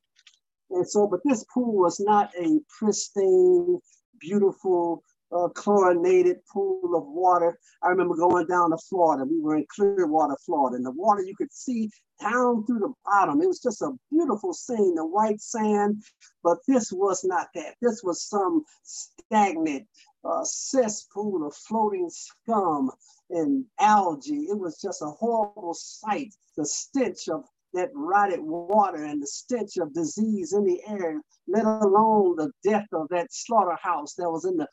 And 0.69 0.87
so, 0.87 1.07
but 1.07 1.21
this 1.23 1.45
pool 1.53 1.77
was 1.77 1.99
not 1.99 2.31
a 2.39 2.59
pristine, 2.79 3.79
beautiful, 4.19 5.03
uh, 5.31 5.49
chlorinated 5.49 6.37
pool 6.51 6.95
of 6.95 7.05
water. 7.05 7.57
I 7.83 7.89
remember 7.89 8.15
going 8.15 8.47
down 8.47 8.71
to 8.71 8.77
Florida. 8.89 9.25
We 9.25 9.39
were 9.39 9.57
in 9.57 9.65
Clearwater, 9.69 10.37
Florida, 10.45 10.77
and 10.77 10.85
the 10.85 10.91
water 10.91 11.21
you 11.21 11.35
could 11.35 11.53
see 11.53 11.89
down 12.19 12.65
through 12.65 12.79
the 12.79 12.93
bottom. 13.05 13.41
It 13.41 13.47
was 13.47 13.59
just 13.59 13.81
a 13.81 13.91
beautiful 14.11 14.53
scene, 14.53 14.95
the 14.95 15.05
white 15.05 15.41
sand. 15.41 16.03
But 16.43 16.59
this 16.67 16.91
was 16.91 17.23
not 17.23 17.47
that. 17.55 17.75
This 17.81 18.01
was 18.03 18.23
some 18.23 18.63
stagnant 18.83 19.87
uh, 20.23 20.43
cesspool 20.43 21.45
of 21.45 21.55
floating 21.55 22.09
scum 22.09 22.91
and 23.29 23.65
algae. 23.79 24.47
It 24.49 24.57
was 24.57 24.79
just 24.81 25.01
a 25.01 25.07
horrible 25.07 25.73
sight. 25.73 26.33
The 26.55 26.65
stench 26.65 27.29
of 27.29 27.43
that 27.73 27.89
rotted 27.93 28.39
water 28.39 29.03
and 29.03 29.21
the 29.21 29.27
stench 29.27 29.77
of 29.77 29.93
disease 29.93 30.53
in 30.53 30.63
the 30.63 30.81
air, 30.87 31.21
let 31.47 31.65
alone 31.65 32.35
the 32.35 32.51
death 32.63 32.87
of 32.93 33.07
that 33.09 33.27
slaughterhouse 33.31 34.13
that 34.15 34.31
was 34.31 34.45
in 34.45 34.57
the 34.57 34.67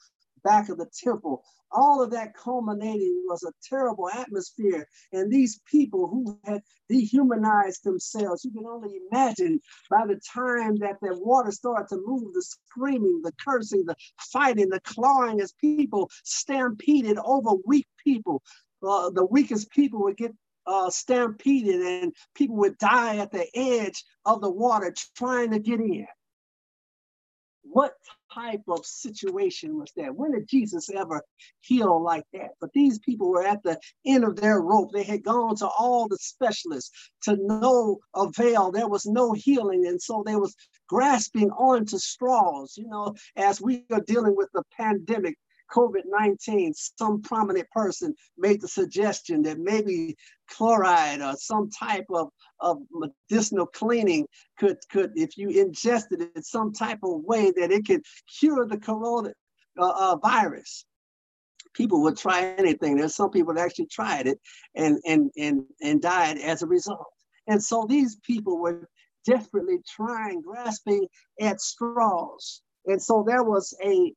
back 0.45 0.69
of 0.69 0.79
the 0.79 0.89
temple. 1.03 1.43
All 1.73 2.01
of 2.01 2.13
that 2.13 2.37
culminating 2.37 3.25
was 3.27 3.43
a 3.43 3.53
terrible 3.69 4.09
atmosphere. 4.09 4.87
And 5.13 5.33
these 5.33 5.61
people 5.67 6.07
who 6.07 6.39
had 6.45 6.63
dehumanized 6.89 7.83
themselves, 7.83 8.45
you 8.45 8.53
can 8.53 8.67
only 8.67 9.01
imagine 9.11 9.61
by 9.91 10.07
the 10.07 10.21
time 10.33 10.77
that 10.77 10.99
the 11.03 11.19
water 11.19 11.51
started 11.51 11.89
to 11.89 12.03
move, 12.05 12.33
the 12.33 12.43
screaming, 12.43 13.23
the 13.23 13.33
cursing, 13.45 13.85
the 13.87 13.97
fighting, 14.33 14.69
the 14.69 14.81
clawing 14.81 15.41
as 15.41 15.53
people 15.53 16.11
stampeded 16.23 17.19
over 17.25 17.57
weak 17.67 17.87
people. 17.99 18.43
Uh, 18.87 19.11
the 19.11 19.25
weakest 19.25 19.71
people 19.71 20.03
would 20.03 20.17
get 20.17 20.33
uh, 20.67 20.91
stampeded 20.91 21.81
and 21.81 22.15
people 22.35 22.57
would 22.57 22.79
die 22.79 23.17
at 23.17 23.33
the 23.33 23.47
edge 23.55 24.05
of 24.25 24.41
the 24.41 24.51
water 24.51 24.95
trying 25.17 25.51
to 25.51 25.59
get 25.59 25.81
in. 25.81 26.07
What 27.63 27.95
type 28.35 28.63
of 28.69 28.85
situation 28.85 29.79
was 29.79 29.93
that? 29.97 30.15
When 30.15 30.33
did 30.33 30.49
Jesus 30.49 30.91
ever 30.91 31.23
heal 31.61 32.03
like 32.03 32.25
that? 32.33 32.51
But 32.61 32.71
these 32.75 32.99
people 32.99 33.31
were 33.31 33.47
at 33.47 33.63
the 33.63 33.79
end 34.07 34.25
of 34.25 34.37
their 34.37 34.61
rope. 34.61 34.91
They 34.93 35.05
had 35.05 35.23
gone 35.23 35.57
to 35.57 35.69
all 35.79 36.09
the 36.09 36.19
specialists 36.21 36.91
to 37.23 37.37
no 37.41 37.99
avail. 38.15 38.71
There 38.71 38.89
was 38.89 39.07
no 39.07 39.33
healing. 39.33 39.87
And 39.87 40.01
so 40.01 40.23
they 40.25 40.37
was 40.37 40.55
grasping 40.89 41.51
onto 41.51 41.99
straws, 41.99 42.75
you 42.77 42.89
know, 42.89 43.15
as 43.37 43.61
we 43.61 43.85
are 43.93 44.03
dealing 44.07 44.37
with 44.37 44.49
the 44.53 44.63
pandemic 44.77 45.37
COVID 45.73 46.03
19, 46.07 46.75
some 46.75 47.23
prominent 47.23 47.69
person 47.71 48.15
made 48.37 48.61
the 48.61 48.69
suggestion 48.69 49.43
that 49.43 49.59
maybe 49.59 50.17
chloride 50.51 51.21
or 51.21 51.35
some 51.37 51.71
type 51.71 52.07
of, 52.11 52.29
of 52.61 52.79
medicinal 52.93 53.67
cleaning 53.67 54.27
could, 54.59 54.77
could, 54.91 55.13
if 55.17 55.37
you 55.37 55.49
ingested 55.49 56.23
it 56.23 56.33
in 56.37 56.43
some 56.43 56.73
type 56.73 56.99
of 57.03 57.23
way, 57.25 57.53
that 57.57 57.71
it 57.71 57.87
could 57.87 58.03
cure 58.39 58.67
the 58.67 58.79
corona 58.79 59.33
uh, 59.79 59.93
uh, 59.97 60.17
virus. 60.17 60.85
People 61.75 62.03
would 62.03 62.17
try 62.17 62.55
anything. 62.59 62.97
There's 62.97 63.17
some 63.17 63.31
people 63.31 63.55
that 63.55 63.65
actually 63.65 63.87
tried 63.87 64.29
it 64.29 64.39
and, 64.77 65.01
and, 65.05 65.31
and, 65.37 65.65
and 65.83 66.01
died 66.01 66.39
as 66.39 66.63
a 66.63 66.67
result. 66.67 67.07
And 67.49 67.63
so 67.63 67.85
these 67.89 68.17
people 68.25 68.59
were 68.59 68.89
desperately 69.27 69.79
trying, 69.97 70.41
grasping 70.41 71.09
at 71.41 71.61
straws. 71.61 72.63
And 72.87 73.03
so 73.03 73.25
there 73.27 73.43
was 73.43 73.75
a, 73.83 74.13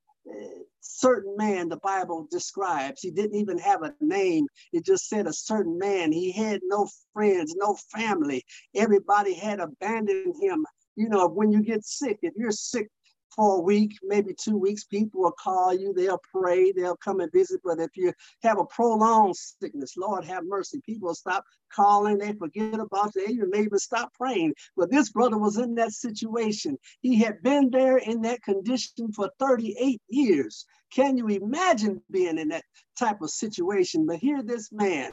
certain 0.81 1.35
man 1.37 1.69
the 1.69 1.77
Bible 1.77 2.27
describes. 2.31 3.01
He 3.01 3.11
didn't 3.11 3.35
even 3.39 3.57
have 3.59 3.83
a 3.83 3.93
name. 4.01 4.47
It 4.73 4.85
just 4.85 5.07
said 5.07 5.27
a 5.27 5.33
certain 5.33 5.77
man. 5.77 6.11
He 6.11 6.31
had 6.31 6.61
no 6.63 6.87
friends, 7.13 7.55
no 7.57 7.75
family. 7.95 8.43
Everybody 8.75 9.33
had 9.33 9.59
abandoned 9.59 10.35
him. 10.41 10.65
You 10.95 11.09
know, 11.09 11.27
when 11.27 11.51
you 11.51 11.61
get 11.61 11.85
sick, 11.85 12.19
if 12.23 12.33
you're 12.35 12.51
sick 12.51 12.89
for 13.37 13.57
a 13.57 13.61
week, 13.61 13.93
maybe 14.03 14.33
two 14.33 14.57
weeks, 14.57 14.83
people 14.83 15.21
will 15.21 15.31
call 15.31 15.73
you, 15.73 15.93
they'll 15.93 16.21
pray, 16.33 16.71
they'll 16.71 16.97
come 16.97 17.19
and 17.19 17.31
visit. 17.31 17.61
But 17.63 17.79
if 17.79 17.91
you 17.95 18.11
have 18.41 18.59
a 18.59 18.65
prolonged 18.65 19.35
sickness, 19.37 19.95
Lord 19.95 20.25
have 20.25 20.43
mercy, 20.43 20.81
people 20.83 21.13
stop 21.13 21.45
calling, 21.71 22.17
they 22.17 22.33
forget 22.33 22.79
about 22.79 23.13
you, 23.15 23.27
they 23.27 23.33
even 23.33 23.49
may 23.51 23.59
even 23.59 23.77
stop 23.77 24.11
praying. 24.15 24.55
But 24.75 24.89
this 24.89 25.11
brother 25.11 25.37
was 25.37 25.57
in 25.57 25.75
that 25.75 25.93
situation. 25.93 26.77
He 27.01 27.19
had 27.19 27.43
been 27.43 27.69
there 27.69 27.97
in 27.97 28.21
that 28.23 28.41
condition 28.41 29.13
for 29.13 29.29
38 29.39 30.01
years. 30.09 30.65
Can 30.93 31.17
you 31.17 31.27
imagine 31.27 32.01
being 32.09 32.37
in 32.37 32.49
that 32.49 32.63
type 32.97 33.21
of 33.21 33.29
situation? 33.29 34.05
But 34.05 34.17
here, 34.17 34.41
this 34.41 34.71
man 34.71 35.11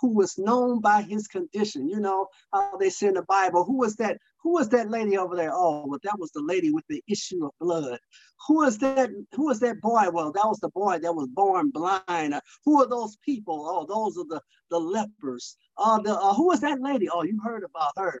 who 0.00 0.14
was 0.14 0.38
known 0.38 0.80
by 0.80 1.02
his 1.02 1.26
condition, 1.26 1.88
you 1.88 2.00
know 2.00 2.28
how 2.52 2.76
they 2.78 2.90
say 2.90 3.08
in 3.08 3.14
the 3.14 3.22
Bible, 3.22 3.64
who 3.64 3.76
was 3.76 3.96
that? 3.96 4.18
Who 4.42 4.52
was 4.52 4.68
that 4.68 4.90
lady 4.90 5.18
over 5.18 5.34
there? 5.34 5.50
Oh, 5.52 5.84
well, 5.86 5.98
that 6.04 6.18
was 6.18 6.30
the 6.30 6.42
lady 6.42 6.70
with 6.70 6.84
the 6.88 7.02
issue 7.08 7.44
of 7.44 7.50
blood. 7.60 7.98
Who 8.46 8.58
was 8.58 8.78
that? 8.78 9.10
Who 9.34 9.46
was 9.46 9.58
that 9.60 9.80
boy? 9.80 10.08
Well, 10.12 10.30
that 10.32 10.46
was 10.46 10.60
the 10.60 10.70
boy 10.70 10.98
that 11.00 11.14
was 11.14 11.26
born 11.26 11.70
blind. 11.70 12.34
Uh, 12.34 12.40
who 12.64 12.80
are 12.80 12.88
those 12.88 13.16
people? 13.24 13.66
Oh, 13.68 13.84
those 13.86 14.16
are 14.16 14.28
the 14.28 14.40
the 14.70 14.78
lepers. 14.78 15.56
Uh, 15.76 15.98
the, 16.00 16.14
uh, 16.14 16.34
who 16.34 16.46
was 16.46 16.60
that 16.60 16.80
lady? 16.80 17.08
Oh, 17.08 17.24
you 17.24 17.40
heard 17.42 17.64
about 17.64 17.92
her. 17.96 18.20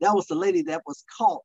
That 0.00 0.14
was 0.14 0.26
the 0.26 0.34
lady 0.34 0.62
that 0.62 0.82
was 0.86 1.04
caught 1.16 1.44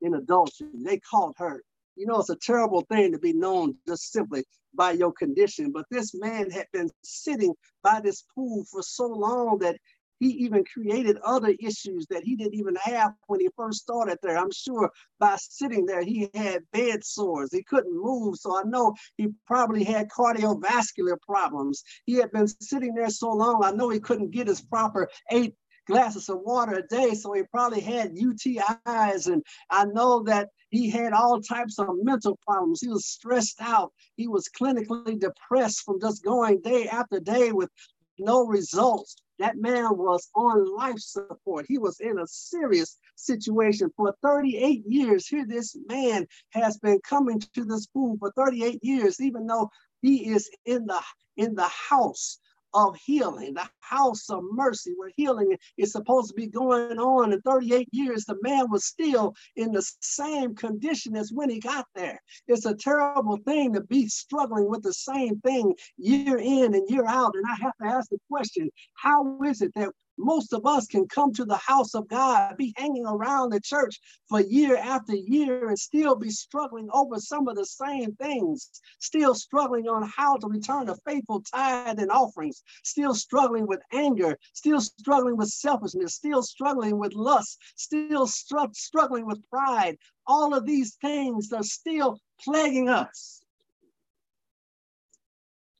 in 0.00 0.14
adultery. 0.14 0.68
They 0.74 0.98
caught 0.98 1.34
her. 1.38 1.62
You 1.96 2.06
know, 2.06 2.20
it's 2.20 2.30
a 2.30 2.36
terrible 2.36 2.82
thing 2.82 3.12
to 3.12 3.18
be 3.18 3.32
known 3.32 3.76
just 3.88 4.12
simply 4.12 4.44
by 4.74 4.92
your 4.92 5.12
condition. 5.12 5.72
But 5.72 5.86
this 5.90 6.14
man 6.14 6.50
had 6.50 6.66
been 6.72 6.90
sitting 7.02 7.54
by 7.82 8.00
this 8.00 8.22
pool 8.34 8.64
for 8.70 8.82
so 8.82 9.06
long 9.06 9.58
that 9.58 9.76
he 10.18 10.28
even 10.28 10.64
created 10.64 11.18
other 11.18 11.54
issues 11.60 12.06
that 12.08 12.24
he 12.24 12.36
didn't 12.36 12.54
even 12.54 12.76
have 12.76 13.12
when 13.26 13.40
he 13.40 13.48
first 13.56 13.80
started 13.80 14.18
there. 14.22 14.38
I'm 14.38 14.50
sure 14.50 14.90
by 15.18 15.36
sitting 15.38 15.84
there, 15.84 16.02
he 16.02 16.30
had 16.34 16.62
bed 16.72 17.04
sores. 17.04 17.52
He 17.52 17.62
couldn't 17.62 17.94
move. 17.94 18.36
So 18.36 18.58
I 18.58 18.62
know 18.64 18.94
he 19.16 19.28
probably 19.46 19.84
had 19.84 20.08
cardiovascular 20.08 21.20
problems. 21.20 21.82
He 22.06 22.14
had 22.14 22.32
been 22.32 22.48
sitting 22.48 22.94
there 22.94 23.10
so 23.10 23.30
long, 23.30 23.62
I 23.62 23.72
know 23.72 23.90
he 23.90 24.00
couldn't 24.00 24.30
get 24.30 24.48
his 24.48 24.60
proper 24.60 25.08
eight 25.30 25.54
glasses 25.86 26.28
of 26.28 26.40
water 26.40 26.74
a 26.74 26.86
day. 26.86 27.14
So 27.14 27.32
he 27.32 27.42
probably 27.44 27.80
had 27.80 28.14
UTIs. 28.14 29.26
And 29.26 29.42
I 29.70 29.84
know 29.84 30.22
that 30.24 30.50
he 30.70 30.90
had 30.90 31.12
all 31.12 31.40
types 31.40 31.78
of 31.78 31.88
mental 32.02 32.38
problems. 32.44 32.80
He 32.80 32.88
was 32.88 33.06
stressed 33.06 33.60
out. 33.60 33.92
He 34.16 34.28
was 34.28 34.48
clinically 34.48 35.18
depressed 35.18 35.82
from 35.82 36.00
just 36.00 36.24
going 36.24 36.60
day 36.60 36.88
after 36.88 37.20
day 37.20 37.52
with 37.52 37.70
no 38.18 38.46
results. 38.46 39.16
That 39.38 39.56
man 39.56 39.98
was 39.98 40.28
on 40.34 40.64
life 40.76 40.98
support. 40.98 41.66
He 41.68 41.76
was 41.76 42.00
in 42.00 42.18
a 42.18 42.26
serious 42.26 42.96
situation 43.16 43.90
for 43.96 44.14
38 44.22 44.82
years. 44.86 45.26
Here, 45.26 45.46
this 45.46 45.76
man 45.88 46.26
has 46.50 46.78
been 46.78 47.00
coming 47.00 47.40
to 47.40 47.64
this 47.64 47.86
pool 47.86 48.16
for 48.18 48.32
38 48.32 48.82
years, 48.82 49.20
even 49.20 49.46
though 49.46 49.70
he 50.00 50.28
is 50.28 50.50
in 50.64 50.86
the 50.86 51.00
in 51.36 51.54
the 51.54 51.68
house 51.68 52.38
of 52.74 52.96
healing, 52.96 53.54
the 53.54 53.68
house 53.80 54.28
of 54.30 54.42
mercy 54.52 54.92
where 54.96 55.10
healing 55.16 55.56
is 55.76 55.92
supposed 55.92 56.28
to 56.28 56.34
be 56.34 56.46
going 56.46 56.98
on. 56.98 57.32
In 57.32 57.40
38 57.42 57.88
years, 57.92 58.24
the 58.24 58.36
man 58.42 58.70
was 58.70 58.84
still 58.84 59.34
in 59.56 59.72
the 59.72 59.88
same 60.00 60.54
condition 60.54 61.16
as 61.16 61.32
when 61.32 61.50
he 61.50 61.60
got 61.60 61.86
there. 61.94 62.20
It's 62.48 62.66
a 62.66 62.74
terrible 62.74 63.38
thing 63.46 63.72
to 63.74 63.80
be 63.82 64.08
struggling 64.08 64.68
with 64.68 64.82
the 64.82 64.92
same 64.92 65.40
thing 65.40 65.74
year 65.96 66.38
in 66.38 66.74
and 66.74 66.88
year 66.88 67.06
out. 67.06 67.34
And 67.34 67.44
I 67.46 67.54
have 67.62 67.76
to 67.82 67.86
ask 67.86 68.10
the 68.10 68.18
question 68.30 68.70
how 68.94 69.42
is 69.42 69.62
it 69.62 69.72
that 69.74 69.92
most 70.18 70.52
of 70.52 70.66
us 70.66 70.86
can 70.86 71.06
come 71.08 71.32
to 71.34 71.44
the 71.44 71.56
house 71.56 71.94
of 71.94 72.08
God, 72.08 72.56
be 72.56 72.74
hanging 72.76 73.06
around 73.06 73.50
the 73.50 73.60
church 73.60 74.00
for 74.28 74.40
year 74.40 74.76
after 74.76 75.14
year, 75.14 75.68
and 75.68 75.78
still 75.78 76.16
be 76.16 76.30
struggling 76.30 76.88
over 76.92 77.18
some 77.18 77.48
of 77.48 77.56
the 77.56 77.66
same 77.66 78.14
things, 78.16 78.70
still 78.98 79.34
struggling 79.34 79.88
on 79.88 80.08
how 80.08 80.36
to 80.36 80.48
return 80.48 80.88
a 80.88 80.96
faithful 81.06 81.42
tithe 81.42 81.98
and 81.98 82.10
offerings, 82.10 82.62
still 82.84 83.14
struggling 83.14 83.66
with 83.66 83.80
anger, 83.92 84.38
still 84.52 84.80
struggling 84.80 85.36
with 85.36 85.48
selfishness, 85.48 86.14
still 86.14 86.42
struggling 86.42 86.98
with 86.98 87.14
lust, 87.14 87.58
still 87.76 88.26
str- 88.26 88.72
struggling 88.72 89.26
with 89.26 89.40
pride. 89.50 89.96
All 90.26 90.54
of 90.54 90.66
these 90.66 90.96
things 90.96 91.52
are 91.52 91.62
still 91.62 92.18
plaguing 92.40 92.88
us. 92.88 93.40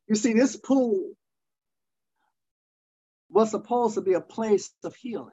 You 0.09 0.15
see, 0.15 0.35
this 0.35 0.57
pool 0.57 1.17
was 3.37 3.51
supposed 3.51 3.97
to 3.97 4.01
be 4.01 4.15
a 4.15 4.21
place 4.21 4.71
of 4.83 4.97
healing. 4.97 5.29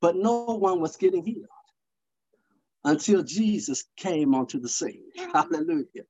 But 0.00 0.16
no 0.16 0.46
one 0.46 0.80
was 0.80 0.96
getting 0.96 1.24
healed 1.24 1.46
until 2.82 3.22
Jesus 3.22 3.84
came 3.96 4.34
onto 4.34 4.58
the 4.58 4.68
scene. 4.68 5.04
Hallelujah. 5.32 6.02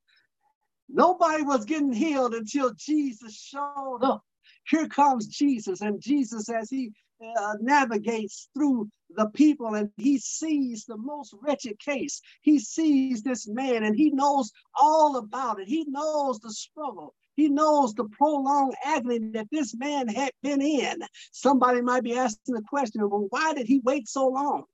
Nobody 0.89 1.43
was 1.43 1.67
getting 1.67 1.93
healed 1.93 2.33
until 2.33 2.73
Jesus 2.73 3.37
showed 3.37 4.01
up. 4.03 4.23
Here 4.67 4.89
comes 4.89 5.27
Jesus, 5.27 5.83
and 5.83 6.01
Jesus, 6.01 6.49
as 6.49 6.71
he 6.71 6.91
uh, 7.37 7.57
navigates 7.61 8.49
through 8.55 8.89
the 9.11 9.29
people 9.35 9.75
and 9.75 9.91
he 9.99 10.17
sees 10.17 10.87
the 10.87 10.97
most 10.97 11.35
wretched 11.43 11.79
case. 11.79 12.23
He 12.41 12.59
sees 12.59 13.23
this 13.23 13.47
man 13.47 13.85
and 13.85 13.95
he 13.95 14.11
knows 14.11 14.51
all 14.75 15.17
about 15.19 15.61
it. 15.61 15.69
He 15.69 15.85
knows 15.87 16.41
the 16.41 16.51
struggle. 16.51 17.15
He 17.37 17.49
knows 17.49 17.95
the 17.95 18.05
prolonged 18.05 18.75
agony 18.85 19.19
that 19.33 19.49
this 19.51 19.75
man 19.75 20.09
had 20.09 20.33
been 20.43 20.63
in. 20.63 21.03
Somebody 21.33 21.81
might 21.81 22.05
be 22.05 22.17
asking 22.17 22.55
the 22.55 22.63
question, 22.63 23.09
well, 23.09 23.27
why 23.31 23.55
did 23.55 23.67
he 23.67 23.81
wait 23.85 24.09
so 24.09 24.29
long? 24.29 24.65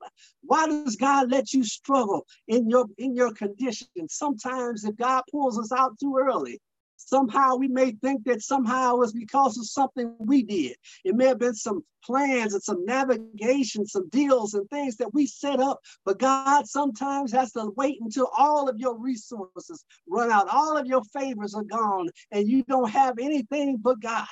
Why 0.43 0.67
does 0.67 0.97
God 0.97 1.31
let 1.31 1.53
you 1.53 1.65
struggle 1.65 2.27
in 2.49 2.69
your 2.69 2.87
in 2.99 3.15
your 3.15 3.33
condition? 3.33 3.89
Sometimes 4.09 4.85
if 4.85 4.97
God 4.97 5.23
pulls 5.31 5.59
us 5.59 5.73
out 5.73 5.99
too 5.99 6.19
early, 6.21 6.61
Somehow 7.07 7.57
we 7.57 7.69
may 7.69 7.93
think 7.93 8.25
that 8.25 8.43
somehow 8.43 8.95
it 8.95 8.99
was 8.99 9.13
because 9.13 9.59
of 9.59 9.67
something 9.67 10.15
we 10.19 10.43
did. 10.43 10.77
It 11.05 11.15
may 11.17 11.27
have 11.27 11.39
been 11.39 11.55
some 11.55 11.83
plans 12.05 12.55
and 12.55 12.63
some 12.63 12.85
navigation, 12.85 13.87
some 13.87 14.09
deals 14.11 14.55
and 14.55 14.69
things 14.69 14.97
that 14.97 15.13
we 15.13 15.27
set 15.27 15.61
up. 15.61 15.81
But 16.05 16.19
God 16.19 16.69
sometimes 16.69 17.33
has 17.33 17.53
to 17.53 17.73
wait 17.77 17.99
until 18.01 18.31
all 18.37 18.69
of 18.69 18.79
your 18.79 18.99
resources 18.99 19.85
run 20.09 20.31
out, 20.31 20.49
all 20.53 20.77
of 20.77 20.87
your 20.87 21.03
favors 21.05 21.55
are 21.55 21.65
gone, 21.65 22.09
and 22.31 22.49
you 22.49 22.63
don't 22.65 22.91
have 22.91 23.19
anything 23.19 23.79
but 23.79 24.01
God. 24.01 24.27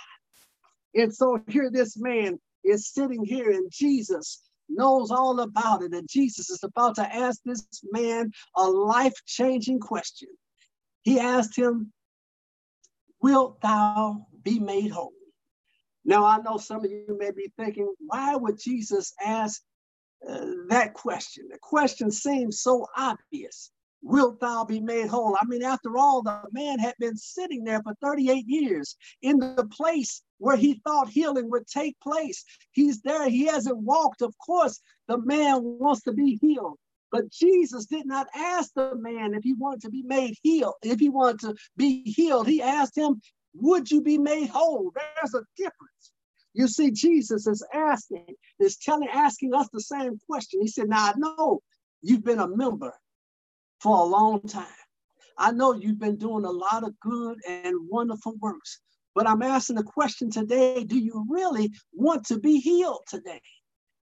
And 0.95 1.15
so 1.15 1.43
here 1.49 1.71
this 1.71 1.97
man 1.97 2.39
is 2.65 2.93
sitting 2.93 3.25
here, 3.25 3.51
and 3.51 3.71
Jesus 3.71 4.43
knows 4.69 5.11
all 5.11 5.41
about 5.41 5.83
it. 5.83 5.93
And 5.93 6.09
Jesus 6.09 6.51
is 6.51 6.63
about 6.63 6.97
to 6.97 7.15
ask 7.15 7.41
this 7.45 7.67
man 7.91 8.31
a 8.57 8.65
life 8.69 9.15
changing 9.27 9.81
question. 9.81 10.29
He 11.03 11.19
asked 11.19 11.57
him, 11.57 11.93
wilt 13.23 13.61
thou 13.61 14.27
be 14.43 14.59
made 14.59 14.91
whole? 14.91 15.13
Now, 16.05 16.25
I 16.25 16.39
know 16.39 16.57
some 16.57 16.85
of 16.85 16.91
you 16.91 17.17
may 17.19 17.33
be 17.33 17.53
thinking, 17.59 17.93
why 17.99 18.35
would 18.35 18.59
Jesus 18.59 19.13
ask 19.23 19.61
uh, 20.27 20.47
that 20.69 20.95
question? 20.95 21.49
The 21.51 21.59
question 21.61 22.11
seems 22.11 22.63
so 22.63 22.87
obvious. 22.97 23.71
Wilt 24.01 24.41
thou 24.41 24.65
be 24.65 24.81
made 24.81 25.09
whole? 25.09 25.37
I 25.41 25.45
mean, 25.45 25.63
after 25.63 25.99
all, 25.99 26.23
the 26.23 26.41
man 26.53 26.79
had 26.79 26.95
been 26.99 27.17
sitting 27.17 27.65
there 27.65 27.83
for 27.83 27.95
38 28.01 28.45
years 28.47 28.97
in 29.23 29.39
the 29.39 29.69
place 29.71 30.23
where 30.39 30.57
he 30.57 30.81
thought 30.85 31.09
healing 31.09 31.51
would 31.51 31.67
take 31.67 31.99
place. 32.01 32.45
He's 32.71 33.03
there, 33.03 33.29
he 33.29 33.47
hasn't 33.47 33.79
walked. 33.79 34.23
Of 34.23 34.35
course, 34.39 34.81
the 35.09 35.19
man 35.19 35.59
wants 35.63 36.03
to 36.05 36.13
be 36.13 36.39
healed. 36.41 36.79
But 37.11 37.31
Jesus 37.31 37.87
did 37.87 38.07
not 38.07 38.27
ask 38.35 38.71
the 38.75 38.95
man 38.97 39.35
if 39.35 39.43
he 39.43 39.55
wanted 39.55 39.83
to 39.83 39.91
be 39.91 40.03
made 40.03 40.35
healed, 40.43 40.75
if 40.83 41.01
he 41.01 41.09
wanted 41.09 41.41
to 41.41 41.55
be 41.77 42.03
healed. 42.03 42.47
He 42.47 42.61
asked 42.61 42.97
him, 42.97 43.21
Would 43.55 43.91
you 43.91 44.03
be 44.03 44.19
made 44.19 44.49
whole? 44.49 44.93
There's 44.95 45.35
a 45.35 45.45
difference. 45.57 46.13
You 46.55 46.69
see, 46.69 46.91
Jesus 46.91 47.47
is 47.47 47.65
asking, 47.73 48.27
is 48.59 48.77
telling, 48.77 49.09
asking 49.09 49.55
us 49.55 49.69
the 49.73 49.81
same 49.81 50.19
question. 50.29 50.61
He 50.61 50.69
said, 50.69 50.89
Now 50.89 51.07
I 51.07 51.13
know 51.17 51.63
you've 52.03 52.25
been 52.25 52.41
a 52.41 52.49
member 52.49 52.93
for 53.81 53.97
a 53.97 54.05
long 54.05 54.43
time. 54.43 54.67
I 55.39 55.53
know 55.53 55.73
you've 55.73 56.01
been 56.01 56.17
doing 56.17 56.45
a 56.45 56.51
lot 56.51 56.83
of 56.83 56.99
good 57.01 57.39
and 57.47 57.89
wonderful 57.89 58.35
works, 58.41 58.81
but 59.15 59.29
I'm 59.29 59.43
asking 59.43 59.77
the 59.77 59.85
question 59.85 60.31
today 60.31 60.85
do 60.85 60.99
you 60.99 61.25
really 61.29 61.71
want 61.93 62.27
to 62.27 62.39
be 62.39 62.59
healed 62.59 63.03
today? 63.09 63.41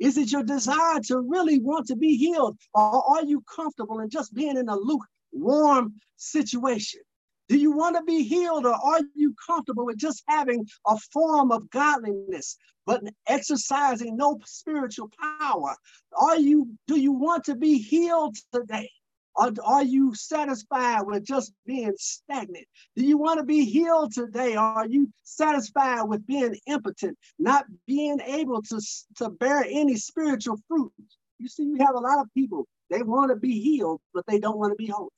Is 0.00 0.16
it 0.16 0.32
your 0.32 0.42
desire 0.42 1.00
to 1.04 1.20
really 1.20 1.60
want 1.60 1.86
to 1.88 1.96
be 1.96 2.16
healed? 2.16 2.58
Or 2.74 3.18
are 3.18 3.24
you 3.24 3.42
comfortable 3.54 4.00
in 4.00 4.08
just 4.08 4.34
being 4.34 4.56
in 4.56 4.68
a 4.68 4.76
lukewarm 4.76 5.94
situation? 6.16 7.00
Do 7.50 7.58
you 7.58 7.72
want 7.72 7.96
to 7.96 8.02
be 8.04 8.22
healed 8.22 8.64
or 8.64 8.74
are 8.74 9.00
you 9.14 9.34
comfortable 9.44 9.84
with 9.84 9.98
just 9.98 10.22
having 10.28 10.64
a 10.86 10.96
form 11.12 11.50
of 11.50 11.68
godliness 11.70 12.56
but 12.86 13.02
exercising 13.26 14.16
no 14.16 14.38
spiritual 14.46 15.10
power? 15.40 15.76
Are 16.16 16.38
you 16.38 16.70
do 16.86 16.98
you 16.98 17.12
want 17.12 17.44
to 17.44 17.56
be 17.56 17.78
healed 17.78 18.36
today? 18.52 18.88
Or 19.36 19.52
are 19.64 19.84
you 19.84 20.14
satisfied 20.14 21.02
with 21.02 21.24
just 21.24 21.52
being 21.66 21.94
stagnant? 21.96 22.66
Do 22.96 23.04
you 23.04 23.16
want 23.16 23.38
to 23.38 23.44
be 23.44 23.64
healed 23.64 24.12
today? 24.12 24.56
Are 24.56 24.86
you 24.86 25.12
satisfied 25.22 26.02
with 26.02 26.26
being 26.26 26.56
impotent, 26.66 27.16
not 27.38 27.64
being 27.86 28.20
able 28.20 28.62
to, 28.62 28.80
to 29.16 29.30
bear 29.30 29.64
any 29.68 29.96
spiritual 29.96 30.58
fruit? 30.68 30.92
You 31.38 31.48
see, 31.48 31.64
you 31.64 31.76
have 31.76 31.94
a 31.94 32.00
lot 32.00 32.18
of 32.18 32.32
people, 32.34 32.66
they 32.90 33.02
want 33.02 33.30
to 33.30 33.36
be 33.36 33.60
healed, 33.60 34.00
but 34.12 34.26
they 34.26 34.38
don't 34.38 34.58
want 34.58 34.72
to 34.72 34.76
be 34.76 34.88
holy. 34.88 35.10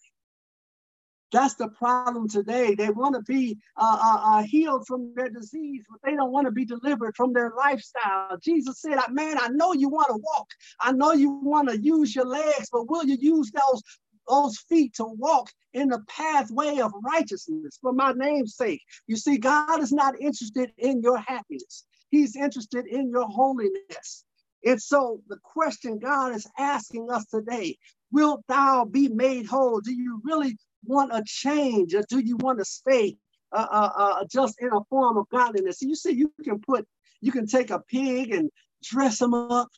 That's 1.32 1.54
the 1.54 1.68
problem 1.68 2.28
today. 2.28 2.74
They 2.74 2.90
want 2.90 3.14
to 3.14 3.22
be 3.22 3.56
uh, 3.78 3.98
uh, 4.00 4.20
uh, 4.22 4.42
healed 4.42 4.86
from 4.86 5.14
their 5.16 5.30
disease, 5.30 5.82
but 5.90 5.98
they 6.04 6.14
don't 6.14 6.30
want 6.30 6.46
to 6.46 6.50
be 6.50 6.66
delivered 6.66 7.16
from 7.16 7.32
their 7.32 7.52
lifestyle. 7.56 8.36
Jesus 8.42 8.82
said, 8.82 8.98
Man, 9.10 9.38
I 9.40 9.48
know 9.48 9.72
you 9.72 9.88
want 9.88 10.08
to 10.08 10.20
walk. 10.22 10.48
I 10.78 10.92
know 10.92 11.12
you 11.12 11.40
want 11.42 11.70
to 11.70 11.80
use 11.80 12.14
your 12.14 12.26
legs, 12.26 12.68
but 12.70 12.88
will 12.88 13.04
you 13.04 13.16
use 13.18 13.50
those 13.50 13.82
those 14.28 14.58
feet 14.58 14.94
to 14.94 15.04
walk 15.04 15.50
in 15.72 15.88
the 15.88 16.02
pathway 16.08 16.78
of 16.78 16.92
righteousness 17.02 17.78
for 17.80 17.92
my 17.92 18.12
name's 18.12 18.56
sake. 18.56 18.82
You 19.06 19.16
see, 19.16 19.38
God 19.38 19.80
is 19.80 19.92
not 19.92 20.20
interested 20.20 20.72
in 20.78 21.00
your 21.02 21.18
happiness, 21.18 21.84
He's 22.10 22.36
interested 22.36 22.86
in 22.86 23.10
your 23.10 23.26
holiness. 23.26 24.24
And 24.64 24.80
so, 24.80 25.20
the 25.28 25.38
question 25.42 25.98
God 25.98 26.34
is 26.36 26.46
asking 26.58 27.10
us 27.10 27.26
today 27.26 27.76
Wilt 28.12 28.44
thou 28.46 28.84
be 28.84 29.08
made 29.08 29.46
whole? 29.46 29.80
Do 29.80 29.92
you 29.92 30.20
really 30.22 30.56
want 30.84 31.12
a 31.14 31.22
change 31.24 31.94
or 31.94 32.02
do 32.08 32.18
you 32.18 32.36
want 32.36 32.58
to 32.58 32.64
stay 32.64 33.16
uh, 33.52 33.66
uh, 33.70 33.90
uh, 33.96 34.24
just 34.30 34.60
in 34.60 34.68
a 34.68 34.84
form 34.90 35.16
of 35.16 35.28
godliness? 35.30 35.80
You 35.80 35.94
see, 35.94 36.12
you 36.12 36.32
can 36.44 36.60
put, 36.60 36.86
you 37.20 37.32
can 37.32 37.46
take 37.46 37.70
a 37.70 37.80
pig 37.80 38.32
and 38.32 38.50
dress 38.82 39.20
him 39.20 39.34
up 39.34 39.68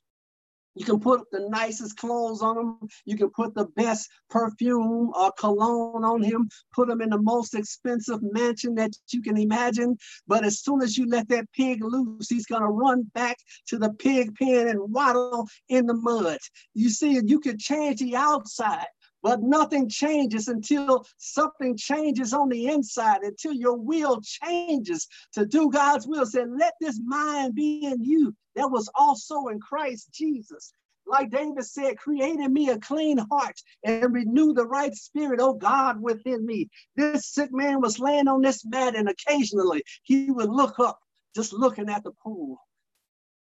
you 0.74 0.84
can 0.84 1.00
put 1.00 1.30
the 1.30 1.48
nicest 1.48 1.96
clothes 1.96 2.42
on 2.42 2.58
him. 2.58 2.88
You 3.04 3.16
can 3.16 3.30
put 3.30 3.54
the 3.54 3.66
best 3.76 4.10
perfume 4.28 5.12
or 5.14 5.32
cologne 5.32 6.04
on 6.04 6.22
him, 6.22 6.48
put 6.74 6.90
him 6.90 7.00
in 7.00 7.10
the 7.10 7.20
most 7.20 7.54
expensive 7.54 8.20
mansion 8.22 8.74
that 8.76 8.92
you 9.10 9.22
can 9.22 9.37
imagine. 9.37 9.96
But 10.26 10.44
as 10.44 10.60
soon 10.60 10.82
as 10.82 10.98
you 10.98 11.06
let 11.06 11.28
that 11.28 11.50
pig 11.52 11.82
loose, 11.82 12.28
he's 12.28 12.46
going 12.46 12.62
to 12.62 12.68
run 12.68 13.04
back 13.14 13.37
to 13.68 13.78
the 13.78 13.92
pig 13.94 14.34
pen 14.37 14.68
and 14.68 14.92
waddle 14.92 15.48
in 15.68 15.87
the 15.87 15.94
mud. 15.94 16.38
You 16.74 16.90
see, 16.90 17.20
you 17.24 17.40
can 17.40 17.58
change 17.58 18.00
the 18.00 18.16
outside, 18.16 18.87
but 19.24 19.42
nothing 19.42 19.88
changes 19.88 20.48
until 20.48 21.06
something 21.16 21.78
changes 21.78 22.34
on 22.34 22.50
the 22.50 22.66
inside, 22.66 23.22
until 23.22 23.54
your 23.54 23.74
will 23.74 24.20
changes 24.20 25.08
to 25.32 25.46
do 25.46 25.70
God's 25.70 26.06
will. 26.06 26.26
Say, 26.26 26.44
let 26.44 26.74
this 26.78 27.00
mind 27.02 27.54
be 27.54 27.87
in 27.87 28.04
you 28.04 28.37
that 28.54 28.70
was 28.70 28.90
also 28.94 29.46
in 29.46 29.60
Christ 29.60 30.12
Jesus. 30.12 30.74
Like 31.06 31.30
David 31.30 31.64
said, 31.64 31.96
create 31.96 32.38
in 32.38 32.52
me 32.52 32.68
a 32.68 32.78
clean 32.78 33.16
heart 33.16 33.56
and 33.82 34.12
renew 34.12 34.52
the 34.52 34.66
right 34.66 34.94
spirit, 34.94 35.40
oh 35.40 35.54
God, 35.54 36.02
within 36.02 36.44
me. 36.44 36.68
This 36.94 37.26
sick 37.26 37.50
man 37.50 37.80
was 37.80 37.98
laying 37.98 38.28
on 38.28 38.42
this 38.42 38.62
mat, 38.66 38.94
and 38.94 39.08
occasionally 39.08 39.84
he 40.02 40.30
would 40.30 40.50
look 40.50 40.78
up, 40.78 41.00
just 41.34 41.54
looking 41.54 41.88
at 41.88 42.04
the 42.04 42.12
pool. 42.22 42.58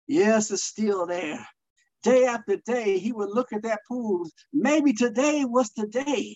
Yes, 0.08 0.52
it's 0.52 0.64
still 0.64 1.06
there. 1.06 1.46
Day 2.06 2.26
after 2.26 2.58
day, 2.58 3.00
he 3.00 3.12
would 3.12 3.32
look 3.32 3.52
at 3.52 3.64
that 3.64 3.80
pool. 3.88 4.30
Maybe 4.54 4.94
today 4.94 5.44
was 5.44 5.72
the 5.72 5.88
day. 5.88 6.36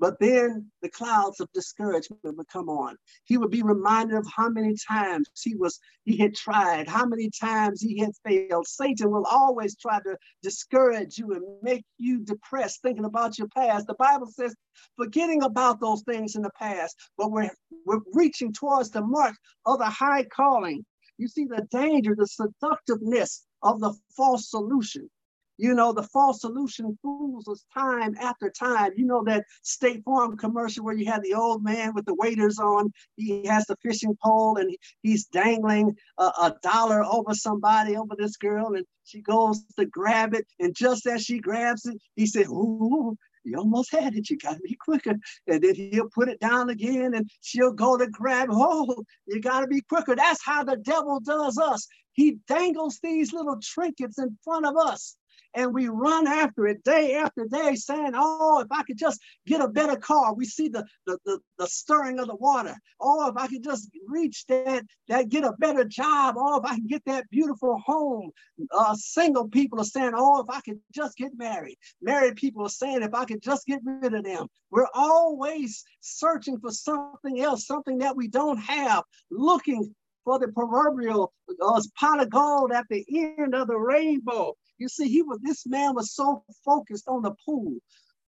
But 0.00 0.18
then 0.18 0.70
the 0.80 0.88
clouds 0.88 1.40
of 1.40 1.52
discouragement 1.52 2.20
would 2.24 2.48
come 2.48 2.70
on. 2.70 2.96
He 3.24 3.36
would 3.36 3.50
be 3.50 3.62
reminded 3.62 4.16
of 4.16 4.26
how 4.34 4.48
many 4.48 4.74
times 4.88 5.28
he 5.42 5.54
was 5.54 5.78
he 6.04 6.16
had 6.16 6.34
tried, 6.34 6.88
how 6.88 7.04
many 7.04 7.28
times 7.38 7.82
he 7.82 7.98
had 7.98 8.12
failed. 8.26 8.66
Satan 8.66 9.10
will 9.10 9.26
always 9.30 9.76
try 9.76 10.00
to 10.00 10.16
discourage 10.42 11.18
you 11.18 11.32
and 11.32 11.44
make 11.62 11.84
you 11.98 12.20
depressed 12.20 12.80
thinking 12.80 13.04
about 13.04 13.38
your 13.38 13.48
past. 13.48 13.86
The 13.86 13.94
Bible 13.94 14.28
says, 14.28 14.54
forgetting 14.96 15.42
about 15.42 15.80
those 15.80 16.02
things 16.02 16.34
in 16.34 16.42
the 16.42 16.56
past, 16.58 16.96
but 17.18 17.30
we're 17.30 17.50
we're 17.84 18.00
reaching 18.14 18.54
towards 18.54 18.90
the 18.90 19.02
mark 19.02 19.36
of 19.66 19.78
the 19.80 19.90
high 20.02 20.24
calling 20.24 20.82
You 21.18 21.28
see 21.28 21.44
the 21.44 21.68
danger, 21.70 22.14
the 22.16 22.26
seductiveness 22.26 23.46
of 23.64 23.80
the 23.80 23.92
false 24.16 24.50
solution. 24.50 25.10
You 25.56 25.74
know, 25.74 25.92
the 25.92 26.02
false 26.02 26.40
solution 26.40 26.98
fools 27.00 27.46
us 27.48 27.64
time 27.72 28.16
after 28.20 28.50
time. 28.50 28.92
You 28.96 29.06
know 29.06 29.22
that 29.24 29.44
State 29.62 30.02
Farm 30.04 30.36
commercial 30.36 30.84
where 30.84 30.96
you 30.96 31.06
have 31.06 31.22
the 31.22 31.34
old 31.34 31.62
man 31.62 31.94
with 31.94 32.06
the 32.06 32.14
waders 32.14 32.58
on. 32.58 32.92
He 33.16 33.46
has 33.46 33.64
the 33.66 33.76
fishing 33.76 34.16
pole 34.22 34.56
and 34.56 34.76
he's 35.02 35.26
dangling 35.26 35.96
a, 36.18 36.24
a 36.24 36.56
dollar 36.62 37.04
over 37.04 37.34
somebody, 37.34 37.96
over 37.96 38.16
this 38.18 38.36
girl, 38.36 38.74
and 38.74 38.84
she 39.04 39.20
goes 39.20 39.64
to 39.78 39.86
grab 39.86 40.34
it. 40.34 40.44
And 40.58 40.74
just 40.74 41.06
as 41.06 41.22
she 41.22 41.38
grabs 41.38 41.86
it, 41.86 41.98
he 42.16 42.26
said, 42.26 42.46
Ooh, 42.46 43.16
you 43.44 43.58
almost 43.58 43.92
had 43.92 44.14
it. 44.14 44.30
You 44.30 44.38
got 44.38 44.54
to 44.54 44.60
be 44.60 44.74
quicker. 44.74 45.14
And 45.46 45.62
then 45.62 45.74
he'll 45.74 46.08
put 46.08 46.28
it 46.28 46.40
down 46.40 46.70
again 46.70 47.14
and 47.14 47.30
she'll 47.40 47.72
go 47.72 47.96
to 47.96 48.06
grab. 48.08 48.48
Oh, 48.50 49.04
you 49.26 49.40
got 49.40 49.60
to 49.60 49.66
be 49.66 49.82
quicker. 49.82 50.16
That's 50.16 50.44
how 50.44 50.64
the 50.64 50.76
devil 50.76 51.20
does 51.20 51.58
us. 51.58 51.86
He 52.12 52.38
dangles 52.46 53.00
these 53.02 53.32
little 53.32 53.58
trinkets 53.60 54.18
in 54.18 54.38
front 54.44 54.66
of 54.66 54.76
us 54.76 55.16
and 55.54 55.72
we 55.72 55.88
run 55.88 56.26
after 56.26 56.66
it 56.66 56.82
day 56.84 57.14
after 57.14 57.46
day 57.46 57.74
saying, 57.74 58.12
oh, 58.14 58.60
if 58.60 58.68
I 58.70 58.82
could 58.82 58.98
just 58.98 59.20
get 59.46 59.60
a 59.60 59.68
better 59.68 59.96
car. 59.96 60.34
We 60.34 60.44
see 60.44 60.68
the, 60.68 60.84
the, 61.06 61.18
the, 61.24 61.38
the 61.58 61.66
stirring 61.66 62.18
of 62.18 62.26
the 62.26 62.36
water. 62.36 62.74
Oh, 63.00 63.28
if 63.28 63.36
I 63.36 63.46
could 63.46 63.62
just 63.62 63.90
reach 64.06 64.44
that, 64.48 64.84
that 65.08 65.28
get 65.28 65.44
a 65.44 65.52
better 65.58 65.84
job. 65.84 66.34
Oh, 66.38 66.58
if 66.58 66.64
I 66.64 66.74
can 66.74 66.86
get 66.86 67.02
that 67.06 67.28
beautiful 67.30 67.80
home. 67.84 68.30
Uh, 68.72 68.94
single 68.96 69.48
people 69.48 69.80
are 69.80 69.84
saying, 69.84 70.12
oh, 70.14 70.40
if 70.40 70.50
I 70.50 70.60
could 70.60 70.80
just 70.92 71.16
get 71.16 71.36
married. 71.36 71.76
Married 72.02 72.36
people 72.36 72.66
are 72.66 72.70
saying, 72.70 73.02
if 73.02 73.14
I 73.14 73.24
could 73.24 73.42
just 73.42 73.66
get 73.66 73.80
rid 73.84 74.14
of 74.14 74.24
them. 74.24 74.48
We're 74.70 74.88
always 74.94 75.84
searching 76.00 76.58
for 76.58 76.70
something 76.70 77.40
else, 77.40 77.66
something 77.66 77.98
that 77.98 78.16
we 78.16 78.28
don't 78.28 78.58
have, 78.58 79.04
looking 79.30 79.94
for 80.24 80.38
the 80.38 80.48
proverbial 80.48 81.32
uh, 81.62 81.82
pot 81.98 82.22
of 82.22 82.30
gold 82.30 82.72
at 82.72 82.86
the 82.88 83.04
end 83.38 83.54
of 83.54 83.68
the 83.68 83.76
rainbow. 83.76 84.54
You 84.78 84.88
see, 84.88 85.08
he 85.08 85.22
was 85.22 85.38
this 85.42 85.66
man 85.66 85.94
was 85.94 86.14
so 86.14 86.44
focused 86.64 87.08
on 87.08 87.22
the 87.22 87.34
pool 87.44 87.76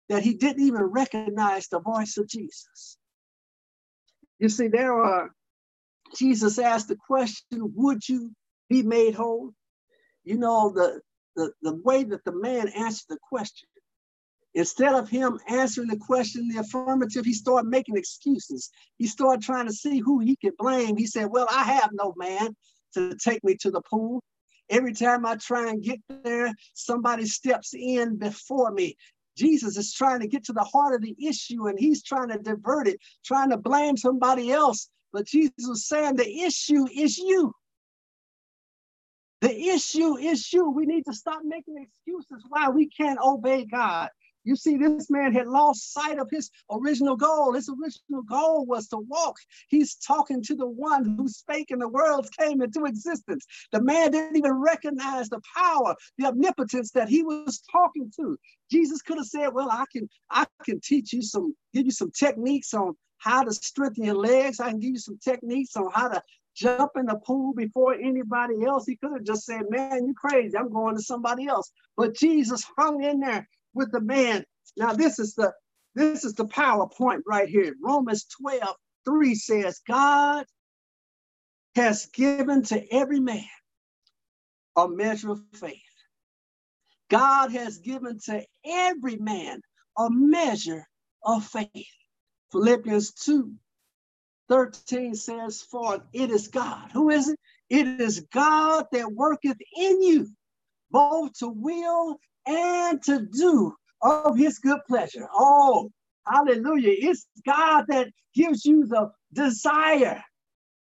that 0.09 0.23
he 0.23 0.33
didn't 0.33 0.63
even 0.63 0.83
recognize 0.83 1.67
the 1.67 1.79
voice 1.79 2.17
of 2.17 2.27
Jesus. 2.27 2.97
You 4.39 4.49
see, 4.49 4.67
there 4.67 4.93
are 4.93 5.31
Jesus 6.15 6.59
asked 6.59 6.87
the 6.87 6.95
question, 6.95 7.73
would 7.75 8.07
you 8.07 8.31
be 8.69 8.83
made 8.83 9.15
whole? 9.15 9.53
You 10.23 10.37
know, 10.37 10.71
the, 10.73 11.01
the, 11.35 11.51
the 11.61 11.75
way 11.75 12.03
that 12.03 12.23
the 12.25 12.35
man 12.35 12.67
answered 12.69 13.05
the 13.09 13.17
question, 13.29 13.69
instead 14.53 14.93
of 14.93 15.09
him 15.09 15.39
answering 15.47 15.87
the 15.87 15.97
question 15.97 16.41
in 16.41 16.49
the 16.49 16.61
affirmative, 16.61 17.25
he 17.25 17.33
started 17.33 17.69
making 17.69 17.97
excuses. 17.97 18.69
He 18.97 19.07
started 19.07 19.43
trying 19.43 19.67
to 19.67 19.73
see 19.73 19.99
who 19.99 20.19
he 20.19 20.35
could 20.35 20.57
blame. 20.57 20.97
He 20.97 21.07
said, 21.07 21.29
Well, 21.29 21.47
I 21.49 21.63
have 21.63 21.91
no 21.93 22.13
man 22.17 22.55
to 22.95 23.15
take 23.15 23.43
me 23.43 23.55
to 23.61 23.71
the 23.71 23.81
pool. 23.81 24.21
Every 24.71 24.93
time 24.93 25.25
I 25.25 25.35
try 25.35 25.69
and 25.69 25.83
get 25.83 25.99
there, 26.23 26.53
somebody 26.73 27.25
steps 27.25 27.73
in 27.73 28.17
before 28.17 28.71
me. 28.71 28.95
Jesus 29.37 29.77
is 29.77 29.93
trying 29.93 30.21
to 30.21 30.27
get 30.27 30.45
to 30.45 30.53
the 30.53 30.63
heart 30.63 30.95
of 30.95 31.01
the 31.01 31.15
issue 31.21 31.67
and 31.67 31.77
he's 31.77 32.03
trying 32.03 32.29
to 32.29 32.37
divert 32.37 32.87
it, 32.87 32.99
trying 33.25 33.49
to 33.49 33.57
blame 33.57 33.97
somebody 33.97 34.51
else. 34.51 34.89
But 35.11 35.27
Jesus 35.27 35.51
was 35.67 35.87
saying 35.87 36.15
the 36.15 36.41
issue 36.43 36.87
is 36.95 37.17
you. 37.17 37.53
The 39.41 39.69
issue 39.69 40.17
is 40.17 40.53
you. 40.53 40.69
We 40.69 40.85
need 40.85 41.03
to 41.05 41.13
stop 41.13 41.41
making 41.43 41.75
excuses 41.77 42.45
why 42.47 42.69
we 42.69 42.87
can't 42.87 43.19
obey 43.21 43.65
God. 43.65 44.09
You 44.43 44.55
see, 44.55 44.77
this 44.77 45.09
man 45.09 45.33
had 45.33 45.47
lost 45.47 45.93
sight 45.93 46.17
of 46.17 46.29
his 46.31 46.49
original 46.71 47.15
goal. 47.15 47.53
His 47.53 47.69
original 47.69 48.23
goal 48.23 48.65
was 48.65 48.87
to 48.87 48.97
walk. 48.97 49.37
He's 49.67 49.95
talking 49.95 50.41
to 50.43 50.55
the 50.55 50.67
one 50.67 51.15
who 51.17 51.27
spake 51.27 51.71
and 51.71 51.81
the 51.81 51.87
worlds 51.87 52.29
came 52.29 52.61
into 52.61 52.85
existence. 52.85 53.45
The 53.71 53.81
man 53.81 54.11
didn't 54.11 54.37
even 54.37 54.53
recognize 54.53 55.29
the 55.29 55.41
power, 55.55 55.95
the 56.17 56.27
omnipotence 56.27 56.91
that 56.91 57.09
he 57.09 57.23
was 57.23 57.61
talking 57.71 58.11
to. 58.19 58.37
Jesus 58.71 59.01
could 59.01 59.17
have 59.17 59.27
said, 59.27 59.49
Well, 59.53 59.69
I 59.69 59.85
can, 59.91 60.09
I 60.29 60.45
can 60.63 60.79
teach 60.79 61.13
you 61.13 61.21
some, 61.21 61.55
give 61.73 61.85
you 61.85 61.91
some 61.91 62.11
techniques 62.11 62.73
on 62.73 62.95
how 63.17 63.43
to 63.43 63.53
strengthen 63.53 64.05
your 64.05 64.15
legs. 64.15 64.59
I 64.59 64.71
can 64.71 64.79
give 64.79 64.91
you 64.91 64.99
some 64.99 65.19
techniques 65.23 65.75
on 65.75 65.91
how 65.93 66.07
to 66.07 66.23
jump 66.55 66.91
in 66.95 67.05
the 67.05 67.19
pool 67.25 67.53
before 67.53 67.93
anybody 67.93 68.65
else. 68.65 68.85
He 68.87 68.95
could 68.95 69.13
have 69.13 69.23
just 69.23 69.45
said, 69.45 69.63
Man, 69.69 70.07
you 70.07 70.15
crazy. 70.15 70.57
I'm 70.57 70.71
going 70.71 70.95
to 70.95 71.01
somebody 71.01 71.47
else. 71.47 71.71
But 71.95 72.15
Jesus 72.15 72.65
hung 72.77 73.03
in 73.03 73.19
there 73.19 73.47
with 73.73 73.91
the 73.91 74.01
man. 74.01 74.45
Now 74.77 74.93
this 74.93 75.19
is 75.19 75.35
the 75.35 75.53
this 75.95 76.23
is 76.23 76.33
the 76.35 76.45
PowerPoint 76.45 77.21
right 77.27 77.49
here. 77.49 77.75
Romans 77.83 78.25
12, 78.41 78.75
3 79.05 79.35
says, 79.35 79.81
God 79.85 80.45
has 81.75 82.05
given 82.07 82.63
to 82.63 82.93
every 82.93 83.19
man 83.19 83.43
a 84.75 84.87
measure 84.87 85.31
of 85.31 85.41
faith. 85.53 85.79
God 87.09 87.51
has 87.51 87.79
given 87.79 88.19
to 88.25 88.45
every 88.65 89.17
man 89.17 89.61
a 89.97 90.09
measure 90.09 90.87
of 91.25 91.45
faith. 91.45 91.69
Philippians 92.53 93.11
2, 93.13 93.53
13 94.47 95.15
says, 95.15 95.61
For 95.61 96.01
it 96.13 96.31
is 96.31 96.47
God. 96.47 96.89
Who 96.93 97.09
is 97.09 97.27
it? 97.27 97.39
It 97.69 98.01
is 98.01 98.27
God 98.33 98.85
that 98.91 99.11
worketh 99.11 99.57
in 99.75 100.01
you, 100.01 100.27
both 100.89 101.33
to 101.39 101.49
will 101.49 102.17
and 102.45 103.01
to 103.03 103.25
do 103.25 103.73
of 104.01 104.37
his 104.37 104.59
good 104.59 104.79
pleasure. 104.87 105.27
Oh, 105.33 105.91
hallelujah. 106.25 106.93
It's 106.97 107.25
God 107.45 107.85
that 107.89 108.09
gives 108.33 108.65
you 108.65 108.85
the 108.87 109.11
desire 109.33 110.23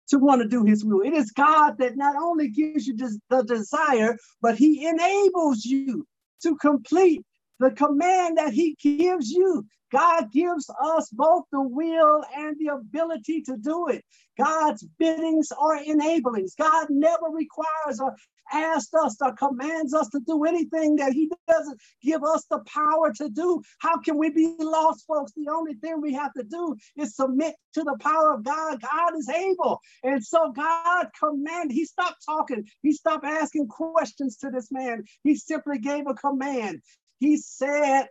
to 0.09 0.19
want 0.19 0.41
to 0.41 0.47
do 0.47 0.63
his 0.63 0.85
will. 0.85 1.01
It 1.01 1.13
is 1.13 1.31
God 1.31 1.77
that 1.79 1.97
not 1.97 2.15
only 2.15 2.49
gives 2.49 2.87
you 2.87 2.95
the 2.95 3.43
desire, 3.43 4.17
but 4.41 4.57
he 4.57 4.85
enables 4.87 5.65
you 5.65 6.05
to 6.43 6.55
complete 6.57 7.23
the 7.59 7.71
command 7.71 8.37
that 8.37 8.53
he 8.53 8.75
gives 8.81 9.31
you. 9.31 9.65
God 9.91 10.31
gives 10.33 10.69
us 10.83 11.09
both 11.09 11.45
the 11.51 11.61
will 11.61 12.23
and 12.35 12.57
the 12.59 12.73
ability 12.73 13.41
to 13.43 13.57
do 13.57 13.87
it. 13.87 14.03
God's 14.37 14.83
biddings 14.99 15.51
are 15.57 15.77
enablings. 15.77 16.55
God 16.55 16.87
never 16.89 17.27
requires 17.31 17.99
or 17.99 18.15
asks 18.51 18.93
us 18.93 19.17
or 19.21 19.33
commands 19.33 19.93
us 19.93 20.09
to 20.09 20.19
do 20.19 20.45
anything 20.45 20.97
that 20.97 21.13
He 21.13 21.29
doesn't 21.47 21.79
give 22.03 22.23
us 22.23 22.45
the 22.49 22.59
power 22.67 23.13
to 23.13 23.29
do. 23.29 23.61
How 23.79 23.97
can 23.97 24.17
we 24.17 24.29
be 24.29 24.55
lost, 24.59 25.05
folks? 25.07 25.31
The 25.33 25.51
only 25.51 25.75
thing 25.75 26.01
we 26.01 26.13
have 26.13 26.33
to 26.33 26.43
do 26.43 26.75
is 26.97 27.15
submit 27.15 27.55
to 27.73 27.83
the 27.83 27.97
power 27.99 28.33
of 28.33 28.43
God. 28.43 28.81
God 28.81 29.17
is 29.17 29.29
able. 29.29 29.79
And 30.03 30.23
so 30.23 30.51
God 30.51 31.07
commanded, 31.19 31.73
He 31.73 31.85
stopped 31.85 32.25
talking, 32.25 32.65
He 32.83 32.91
stopped 32.93 33.25
asking 33.25 33.67
questions 33.67 34.37
to 34.37 34.49
this 34.49 34.71
man. 34.71 35.03
He 35.23 35.35
simply 35.35 35.79
gave 35.79 36.07
a 36.07 36.13
command. 36.13 36.81
He 37.19 37.37
said, 37.37 38.07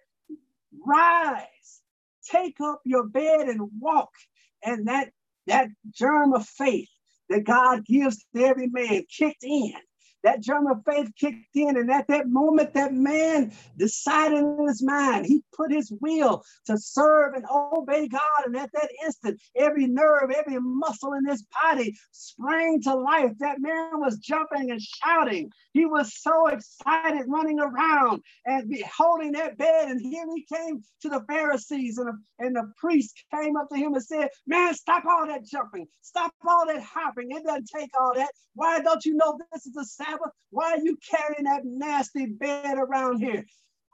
Rise, 0.84 1.80
take 2.30 2.56
up 2.60 2.80
your 2.84 3.04
bed 3.06 3.48
and 3.48 3.70
walk. 3.80 4.10
And 4.64 4.88
that, 4.88 5.10
that 5.46 5.68
germ 5.90 6.34
of 6.34 6.46
faith 6.46 6.88
that 7.28 7.44
God 7.44 7.84
gives 7.84 8.24
to 8.34 8.44
every 8.44 8.68
man 8.68 9.04
kicked 9.10 9.44
in. 9.44 9.74
That 10.26 10.40
germ 10.40 10.66
of 10.66 10.82
faith 10.84 11.08
kicked 11.16 11.54
in, 11.54 11.76
and 11.76 11.88
at 11.88 12.08
that 12.08 12.26
moment, 12.26 12.74
that 12.74 12.92
man 12.92 13.52
decided 13.76 14.38
in 14.38 14.66
his 14.66 14.82
mind, 14.82 15.24
he 15.24 15.44
put 15.56 15.70
his 15.70 15.92
will 16.00 16.42
to 16.64 16.76
serve 16.76 17.34
and 17.34 17.44
obey 17.48 18.08
God. 18.08 18.42
And 18.44 18.56
at 18.56 18.72
that 18.72 18.90
instant, 19.04 19.40
every 19.54 19.86
nerve, 19.86 20.32
every 20.36 20.58
muscle 20.58 21.12
in 21.12 21.26
his 21.26 21.46
body 21.62 21.94
sprang 22.10 22.82
to 22.82 22.94
life. 22.96 23.34
That 23.38 23.60
man 23.60 24.00
was 24.00 24.18
jumping 24.18 24.72
and 24.72 24.82
shouting. 24.82 25.48
He 25.74 25.86
was 25.86 26.20
so 26.20 26.48
excited, 26.48 27.22
running 27.28 27.60
around 27.60 28.20
and 28.46 28.74
holding 28.98 29.30
that 29.32 29.56
bed. 29.56 29.90
And 29.90 30.00
here 30.00 30.24
he 30.34 30.44
came 30.52 30.82
to 31.02 31.08
the 31.08 31.24
Pharisees, 31.28 31.98
and, 31.98 32.10
and 32.40 32.56
the 32.56 32.72
priest 32.78 33.22
came 33.32 33.56
up 33.56 33.68
to 33.68 33.76
him 33.76 33.94
and 33.94 34.02
said, 34.02 34.30
Man, 34.44 34.74
stop 34.74 35.04
all 35.08 35.28
that 35.28 35.44
jumping, 35.44 35.86
stop 36.02 36.32
all 36.44 36.66
that 36.66 36.82
hopping. 36.82 37.30
It 37.30 37.44
doesn't 37.44 37.68
take 37.72 37.90
all 38.00 38.12
that. 38.16 38.32
Why 38.54 38.80
don't 38.80 39.04
you 39.04 39.14
know 39.14 39.38
this 39.52 39.66
is 39.66 39.76
a 39.76 39.84
Sabbath? 39.84 40.15
Why 40.50 40.72
are 40.72 40.80
you 40.80 40.96
carrying 41.08 41.44
that 41.44 41.62
nasty 41.64 42.26
bed 42.26 42.78
around 42.78 43.18
here? 43.18 43.44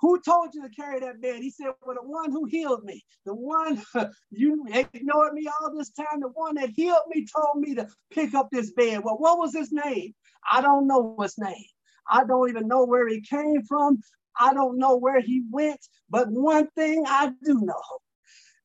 Who 0.00 0.20
told 0.20 0.52
you 0.52 0.62
to 0.62 0.74
carry 0.74 0.98
that 1.00 1.20
bed? 1.20 1.42
He 1.42 1.50
said, 1.50 1.68
Well, 1.86 1.96
the 2.00 2.08
one 2.08 2.32
who 2.32 2.44
healed 2.44 2.84
me, 2.84 3.04
the 3.24 3.34
one 3.34 3.82
you 4.30 4.66
ignored 4.72 5.32
me 5.32 5.48
all 5.48 5.76
this 5.76 5.90
time, 5.90 6.20
the 6.20 6.28
one 6.28 6.56
that 6.56 6.70
healed 6.70 7.06
me 7.08 7.24
told 7.24 7.62
me 7.62 7.76
to 7.76 7.86
pick 8.10 8.34
up 8.34 8.48
this 8.50 8.72
bed. 8.72 9.02
Well, 9.04 9.18
what 9.18 9.38
was 9.38 9.54
his 9.54 9.70
name? 9.72 10.14
I 10.50 10.60
don't 10.60 10.88
know 10.88 11.16
his 11.20 11.38
name. 11.38 11.66
I 12.10 12.24
don't 12.24 12.48
even 12.48 12.66
know 12.66 12.84
where 12.84 13.08
he 13.08 13.20
came 13.20 13.62
from. 13.62 13.98
I 14.38 14.52
don't 14.54 14.78
know 14.78 14.96
where 14.96 15.20
he 15.20 15.44
went. 15.50 15.80
But 16.10 16.28
one 16.30 16.68
thing 16.74 17.04
I 17.06 17.32
do 17.44 17.60
know 17.60 17.82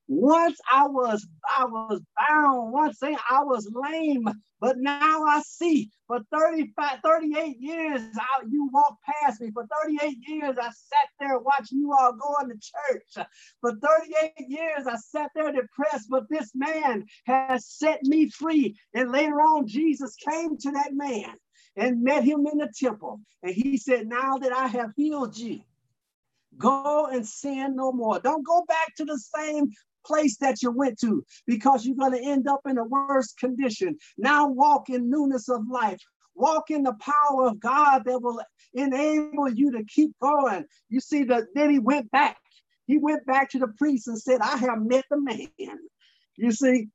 Once 0.07 0.57
I 0.71 0.87
was 0.87 1.27
I 1.57 1.65
was 1.65 2.01
bound, 2.17 2.71
once 2.71 2.99
I 3.03 3.43
was 3.43 3.69
lame, 3.73 4.29
but 4.61 4.77
now 4.77 5.23
I 5.25 5.41
see. 5.45 5.91
For 6.07 6.21
35, 6.31 6.99
38 7.03 7.57
years, 7.59 8.01
I, 8.15 8.43
you 8.49 8.69
walked 8.71 9.03
past 9.03 9.41
me. 9.41 9.51
For 9.51 9.67
38 9.83 10.17
years, 10.25 10.55
I 10.57 10.69
sat 10.69 11.09
there 11.19 11.37
watching 11.39 11.79
you 11.79 11.93
all 11.93 12.13
going 12.13 12.49
to 12.49 12.55
church. 12.55 13.27
For 13.59 13.73
38 13.75 14.47
years, 14.47 14.87
I 14.87 14.95
sat 14.95 15.31
there 15.35 15.51
depressed, 15.51 16.07
but 16.09 16.29
this 16.29 16.51
man 16.55 17.05
has 17.25 17.67
set 17.67 18.01
me 18.03 18.29
free. 18.29 18.77
And 18.93 19.11
later 19.11 19.41
on, 19.41 19.67
Jesus 19.67 20.15
came 20.15 20.57
to 20.57 20.71
that 20.71 20.93
man 20.93 21.35
and 21.75 22.01
met 22.01 22.23
him 22.23 22.47
in 22.47 22.59
the 22.59 22.71
temple. 22.73 23.19
And 23.43 23.53
he 23.53 23.75
said, 23.75 24.07
Now 24.07 24.37
that 24.37 24.53
I 24.53 24.67
have 24.67 24.91
healed 24.95 25.37
you, 25.37 25.59
go 26.57 27.07
and 27.07 27.27
sin 27.27 27.75
no 27.75 27.91
more. 27.91 28.19
Don't 28.19 28.45
go 28.45 28.63
back 28.67 28.95
to 28.95 29.05
the 29.05 29.19
same 29.19 29.71
place 30.07 30.37
that 30.37 30.61
you 30.61 30.71
went 30.71 30.99
to 30.99 31.23
because 31.45 31.85
you're 31.85 31.95
going 31.95 32.13
to 32.13 32.23
end 32.23 32.47
up 32.47 32.61
in 32.65 32.77
a 32.77 32.83
worse 32.83 33.33
condition. 33.33 33.97
Now 34.17 34.47
walk 34.47 34.89
in 34.89 35.09
newness 35.09 35.49
of 35.49 35.61
life. 35.69 36.01
Walk 36.35 36.69
in 36.69 36.83
the 36.83 36.95
power 36.99 37.47
of 37.47 37.59
God 37.59 38.03
that 38.05 38.21
will 38.21 38.41
enable 38.73 39.49
you 39.49 39.71
to 39.71 39.83
keep 39.83 40.11
going. 40.21 40.65
You 40.89 40.99
see, 40.99 41.23
that 41.25 41.45
then 41.55 41.71
he 41.71 41.79
went 41.79 42.11
back. 42.11 42.37
He 42.85 42.97
went 42.97 43.25
back 43.25 43.49
to 43.51 43.59
the 43.59 43.73
priest 43.77 44.07
and 44.07 44.19
said, 44.19 44.39
I 44.41 44.57
have 44.57 44.81
met 44.81 45.05
the 45.09 45.19
man. 45.19 45.79
You 46.37 46.51
see, 46.51 46.87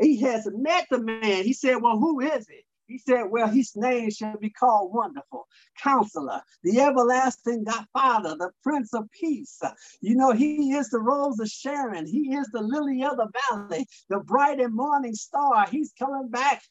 he 0.00 0.20
has 0.20 0.48
met 0.52 0.86
the 0.90 0.98
man. 0.98 1.44
He 1.44 1.52
said, 1.52 1.76
Well, 1.80 1.98
who 1.98 2.20
is 2.20 2.46
it? 2.48 2.64
He 2.90 2.98
said, 2.98 3.30
Well, 3.30 3.46
his 3.46 3.76
name 3.76 4.10
shall 4.10 4.36
be 4.36 4.50
called 4.50 4.92
Wonderful, 4.92 5.46
Counselor, 5.80 6.42
the 6.64 6.80
Everlasting 6.80 7.62
God 7.62 7.86
Father, 7.92 8.34
the 8.36 8.50
Prince 8.64 8.92
of 8.92 9.08
Peace. 9.12 9.60
You 10.00 10.16
know, 10.16 10.32
he 10.32 10.72
is 10.72 10.90
the 10.90 10.98
Rose 10.98 11.38
of 11.38 11.46
Sharon. 11.46 12.04
He 12.04 12.34
is 12.34 12.48
the 12.52 12.60
Lily 12.60 13.04
of 13.04 13.16
the 13.16 13.30
Valley, 13.48 13.86
the 14.08 14.18
bright 14.18 14.58
and 14.58 14.74
morning 14.74 15.14
star. 15.14 15.68
He's 15.68 15.92
coming 15.96 16.30
back 16.30 16.64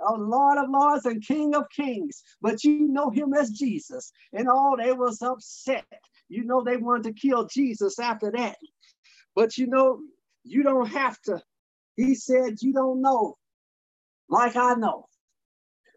a 0.00 0.14
Lord 0.14 0.56
of 0.56 0.70
Lords 0.70 1.04
and 1.04 1.22
King 1.22 1.54
of 1.54 1.64
Kings, 1.68 2.22
but 2.40 2.64
you 2.64 2.88
know 2.88 3.10
him 3.10 3.34
as 3.34 3.50
Jesus. 3.50 4.10
And 4.32 4.48
all 4.48 4.78
they 4.78 4.94
was 4.94 5.20
upset. 5.20 5.84
You 6.30 6.44
know 6.44 6.64
they 6.64 6.78
wanted 6.78 7.04
to 7.04 7.28
kill 7.28 7.48
Jesus 7.48 7.98
after 7.98 8.32
that. 8.32 8.56
But 9.34 9.58
you 9.58 9.66
know, 9.66 10.00
you 10.42 10.62
don't 10.62 10.88
have 10.88 11.20
to. 11.26 11.42
He 11.96 12.14
said, 12.14 12.62
You 12.62 12.72
don't 12.72 13.02
know 13.02 13.36
like 14.30 14.56
I 14.56 14.72
know 14.74 15.06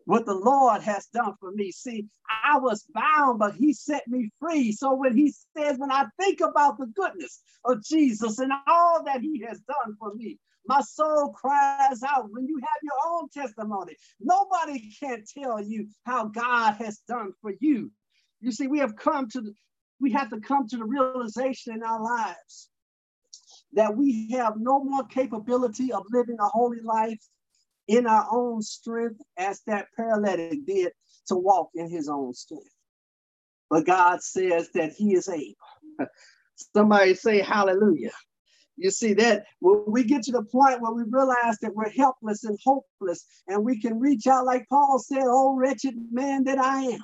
what 0.09 0.25
the 0.25 0.33
Lord 0.33 0.81
has 0.81 1.05
done 1.13 1.35
for 1.39 1.51
me. 1.51 1.71
See, 1.71 2.07
I 2.43 2.57
was 2.57 2.83
bound, 2.95 3.37
but 3.37 3.53
He 3.53 3.73
set 3.73 4.07
me 4.07 4.31
free. 4.39 4.71
So 4.71 4.95
when 4.95 5.15
He 5.15 5.31
says, 5.55 5.77
when 5.77 5.91
I 5.91 6.05
think 6.19 6.41
about 6.41 6.79
the 6.79 6.87
goodness 6.87 7.43
of 7.63 7.83
Jesus 7.83 8.39
and 8.39 8.51
all 8.67 9.03
that 9.03 9.21
He 9.21 9.45
has 9.47 9.59
done 9.59 9.95
for 9.99 10.15
me, 10.15 10.39
my 10.65 10.81
soul 10.81 11.29
cries 11.29 12.01
out 12.01 12.31
when 12.31 12.47
you 12.47 12.57
have 12.57 12.81
your 12.81 13.13
own 13.13 13.29
testimony. 13.29 13.95
Nobody 14.19 14.91
can 14.99 15.23
tell 15.31 15.61
you 15.61 15.87
how 16.05 16.25
God 16.25 16.73
has 16.77 16.97
done 17.07 17.33
for 17.39 17.53
you. 17.59 17.91
You 18.41 18.51
see, 18.51 18.65
we 18.65 18.79
have 18.79 18.95
come 18.95 19.29
to 19.29 19.41
the, 19.41 19.53
we 20.01 20.11
have 20.13 20.31
to 20.31 20.39
come 20.39 20.67
to 20.69 20.77
the 20.77 20.85
realization 20.85 21.75
in 21.75 21.83
our 21.83 22.01
lives 22.01 22.69
that 23.73 23.95
we 23.95 24.31
have 24.31 24.55
no 24.57 24.83
more 24.83 25.03
capability 25.03 25.93
of 25.93 26.03
living 26.11 26.37
a 26.39 26.47
holy 26.47 26.81
life 26.81 27.19
in 27.89 28.05
our 28.05 28.27
own 28.31 28.61
strength 28.61 29.19
as 29.35 29.61
that 29.65 29.87
paralytic 29.97 30.63
did 30.65 30.91
to 31.27 31.35
walk 31.35 31.71
in 31.73 31.89
his 31.89 32.07
own 32.07 32.33
strength. 32.35 32.69
But 33.67 33.87
God 33.87 34.21
says 34.21 34.69
that 34.75 34.93
he 34.93 35.13
is 35.13 35.27
able. 35.27 35.55
Somebody 36.75 37.15
say 37.15 37.41
hallelujah. 37.41 38.11
You 38.77 38.91
see 38.91 39.13
that 39.15 39.45
when 39.59 39.83
we 39.87 40.03
get 40.03 40.21
to 40.23 40.31
the 40.31 40.43
point 40.43 40.81
where 40.81 40.93
we 40.93 41.03
realize 41.09 41.57
that 41.61 41.75
we're 41.75 41.89
helpless 41.89 42.43
and 42.43 42.57
hopeless, 42.63 43.25
and 43.47 43.65
we 43.65 43.81
can 43.81 43.99
reach 43.99 44.27
out, 44.27 44.45
like 44.45 44.69
Paul 44.69 44.99
said, 44.99 45.23
Oh, 45.23 45.55
wretched 45.55 45.95
man 46.11 46.43
that 46.43 46.59
I 46.59 46.83
am, 46.83 47.03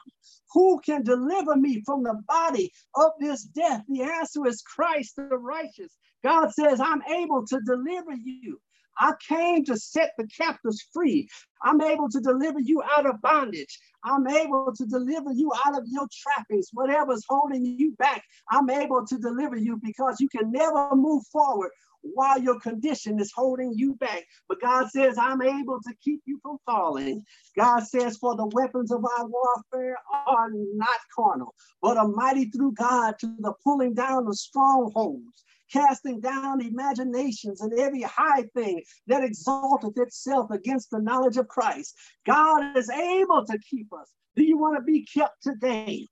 who 0.53 0.79
can 0.85 1.03
deliver 1.03 1.55
me 1.55 1.81
from 1.83 2.03
the 2.03 2.21
body 2.27 2.71
of 2.95 3.11
this 3.19 3.43
death? 3.43 3.81
The 3.89 4.03
answer 4.03 4.45
is 4.45 4.61
Christ 4.61 5.15
the 5.17 5.23
righteous. 5.23 5.97
God 6.23 6.53
says, 6.53 6.79
I'm 6.79 7.01
able 7.03 7.45
to 7.47 7.59
deliver 7.65 8.13
you. 8.23 8.59
I 8.97 9.13
came 9.27 9.65
to 9.65 9.77
set 9.77 10.11
the 10.17 10.27
captives 10.27 10.85
free. 10.93 11.27
I'm 11.63 11.81
able 11.81 12.09
to 12.09 12.19
deliver 12.19 12.59
you 12.59 12.81
out 12.95 13.05
of 13.05 13.21
bondage. 13.21 13.79
I'm 14.03 14.27
able 14.27 14.71
to 14.75 14.85
deliver 14.85 15.31
you 15.31 15.51
out 15.65 15.77
of 15.77 15.83
your 15.87 16.07
trappings, 16.13 16.69
whatever's 16.73 17.25
holding 17.27 17.65
you 17.65 17.93
back. 17.97 18.23
I'm 18.51 18.69
able 18.69 19.05
to 19.05 19.17
deliver 19.17 19.55
you 19.55 19.79
because 19.83 20.19
you 20.19 20.29
can 20.29 20.51
never 20.51 20.95
move 20.95 21.23
forward 21.31 21.71
while 22.13 22.39
your 22.39 22.59
condition 22.59 23.19
is 23.19 23.31
holding 23.35 23.73
you 23.75 23.95
back. 23.95 24.23
But 24.47 24.61
God 24.61 24.89
says, 24.91 25.17
I'm 25.17 25.41
able 25.41 25.79
to 25.81 25.93
keep 26.03 26.21
you 26.25 26.39
from 26.43 26.57
falling. 26.65 27.23
God 27.57 27.79
says, 27.87 28.17
for 28.17 28.35
the 28.35 28.45
weapons 28.47 28.91
of 28.91 29.03
our 29.03 29.27
warfare 29.27 29.97
are 30.27 30.49
not 30.51 30.99
carnal, 31.15 31.55
but 31.81 31.97
are 31.97 32.07
mighty 32.07 32.45
through 32.45 32.73
God 32.73 33.15
to 33.19 33.35
the 33.39 33.53
pulling 33.63 33.95
down 33.95 34.27
of 34.27 34.35
strongholds 34.35 35.43
casting 35.71 36.19
down 36.19 36.61
imaginations 36.61 37.61
and 37.61 37.77
every 37.79 38.01
high 38.01 38.43
thing 38.55 38.83
that 39.07 39.23
exalteth 39.23 39.97
itself 39.97 40.51
against 40.51 40.89
the 40.91 40.99
knowledge 40.99 41.37
of 41.37 41.47
Christ. 41.47 41.95
God 42.25 42.77
is 42.77 42.89
able 42.89 43.45
to 43.45 43.57
keep 43.69 43.91
us. 43.93 44.11
Do 44.35 44.43
you 44.43 44.57
want 44.57 44.77
to 44.77 44.83
be 44.83 45.05
kept 45.05 45.41
today? 45.43 46.07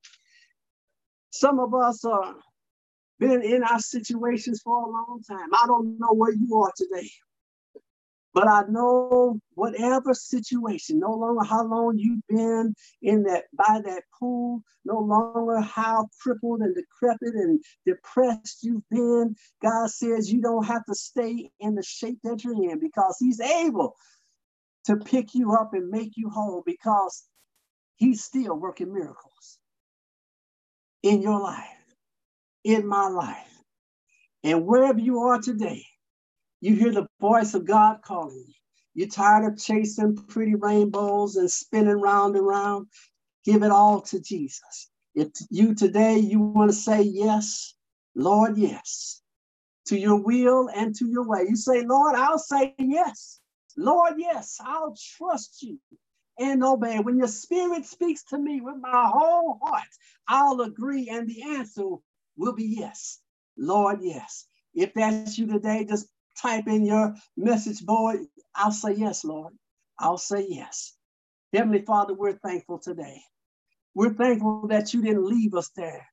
Some 1.32 1.60
of 1.60 1.74
us 1.74 2.06
are 2.06 2.36
been 3.20 3.44
in 3.44 3.64
our 3.64 3.80
situations 3.80 4.62
for 4.64 4.84
a 4.84 4.90
long 4.90 5.22
time. 5.30 5.54
I 5.54 5.66
don't 5.68 5.98
know 6.00 6.14
where 6.14 6.34
you 6.34 6.56
are 6.58 6.72
today. 6.76 7.10
But 8.34 8.48
I 8.48 8.64
know 8.68 9.40
whatever 9.54 10.14
situation, 10.16 11.00
no 11.00 11.12
longer 11.12 11.44
how 11.44 11.66
long 11.66 11.98
you've 11.98 12.26
been 12.28 12.74
in 13.02 13.24
that 13.24 13.44
by 13.54 13.82
that 13.86 14.04
pool, 14.20 14.64
no 14.86 15.00
longer 15.00 15.60
how 15.62 16.08
crippled 16.20 16.62
and 16.62 16.76
decrepit 16.76 17.36
and 17.36 17.64
depressed 17.86 18.64
you've 18.64 18.88
been. 18.90 19.36
God 19.62 19.90
says 19.92 20.32
you 20.32 20.42
don't 20.42 20.66
have 20.66 20.84
to 20.86 20.96
stay 20.96 21.52
in 21.60 21.76
the 21.76 21.84
shape 21.84 22.20
that 22.24 22.44
you're 22.44 22.72
in 22.72 22.80
because 22.80 23.18
He's 23.20 23.40
able 23.40 23.96
to 24.86 24.98
pick 24.98 25.36
you 25.36 25.54
up 25.54 25.74
and 25.74 25.90
make 25.90 26.14
you 26.16 26.30
whole 26.30 26.64
because 26.66 27.24
He's 27.98 28.24
still 28.24 28.56
working 28.56 28.92
miracles 28.92 29.60
in 31.04 31.22
your 31.22 31.40
life, 31.40 31.68
in 32.64 32.88
my 32.88 33.08
life, 33.10 33.62
and 34.44 34.66
wherever 34.66 35.00
you 35.00 35.20
are 35.20 35.40
today. 35.40 35.86
You 36.64 36.76
hear 36.76 36.94
the 36.94 37.10
voice 37.20 37.56
of 37.56 37.66
God 37.66 37.98
calling 38.04 38.46
you. 38.48 38.54
You're 38.94 39.10
tired 39.10 39.52
of 39.52 39.60
chasing 39.60 40.16
pretty 40.16 40.56
rainbows 40.56 41.36
and 41.36 41.52
spinning 41.52 42.00
round 42.00 42.38
and 42.38 42.48
round. 42.48 42.88
Give 43.44 43.64
it 43.64 43.72
all 43.72 44.00
to 44.04 44.22
Jesus. 44.22 44.90
If 45.14 45.28
you 45.50 45.76
today 45.76 46.20
you 46.20 46.40
want 46.40 46.72
to 46.72 46.78
say 46.78 47.02
yes, 47.02 47.76
Lord, 48.16 48.58
yes, 48.58 49.22
to 49.88 49.98
your 49.98 50.24
will 50.24 50.70
and 50.74 50.96
to 50.96 51.06
your 51.06 51.28
way. 51.28 51.46
You 51.50 51.58
say, 51.58 51.84
Lord, 51.84 52.16
I'll 52.16 52.40
say 52.40 52.74
yes. 52.80 53.42
Lord, 53.76 54.14
yes, 54.16 54.58
I'll 54.64 54.96
trust 55.18 55.64
you 55.64 55.78
and 56.40 56.64
obey. 56.64 57.00
When 57.00 57.18
your 57.18 57.28
spirit 57.28 57.86
speaks 57.86 58.24
to 58.30 58.38
me 58.38 58.62
with 58.62 58.78
my 58.80 59.12
whole 59.14 59.60
heart, 59.62 59.84
I'll 60.30 60.62
agree, 60.62 61.10
and 61.10 61.28
the 61.28 61.44
answer 61.44 61.90
will 62.38 62.54
be 62.54 62.78
yes. 62.80 63.20
Lord, 63.58 64.00
yes. 64.02 64.48
If 64.74 64.94
that's 64.94 65.38
you 65.38 65.46
today, 65.46 65.84
just 65.84 66.08
type 66.42 66.68
in 66.68 66.86
your 66.86 67.16
message 67.38 67.86
board, 67.86 68.20
I'll 68.56 68.72
say 68.72 68.94
yes, 68.94 69.24
Lord. 69.24 69.54
I'll 70.00 70.18
say 70.18 70.46
yes. 70.50 70.96
Heavenly 71.54 71.82
Father, 71.82 72.14
we're 72.14 72.34
thankful 72.34 72.80
today. 72.80 73.22
We're 73.96 74.14
thankful 74.14 74.68
that 74.70 74.94
you 74.94 75.02
didn't 75.02 75.26
leave 75.26 75.54
us 75.54 75.70
there. 75.76 76.08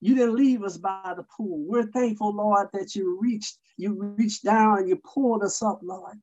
You 0.00 0.16
didn't 0.16 0.34
leave 0.34 0.64
us 0.64 0.76
by 0.76 1.14
the 1.16 1.24
pool. 1.36 1.64
We're 1.66 1.86
thankful, 1.86 2.34
Lord, 2.34 2.68
that 2.72 2.96
you 2.96 3.18
reached, 3.20 3.58
you 3.76 3.94
reached 4.18 4.44
down 4.44 4.78
and 4.78 4.88
you 4.88 4.96
pulled 4.96 5.44
us 5.44 5.62
up, 5.62 5.78
Lord. 5.82 6.16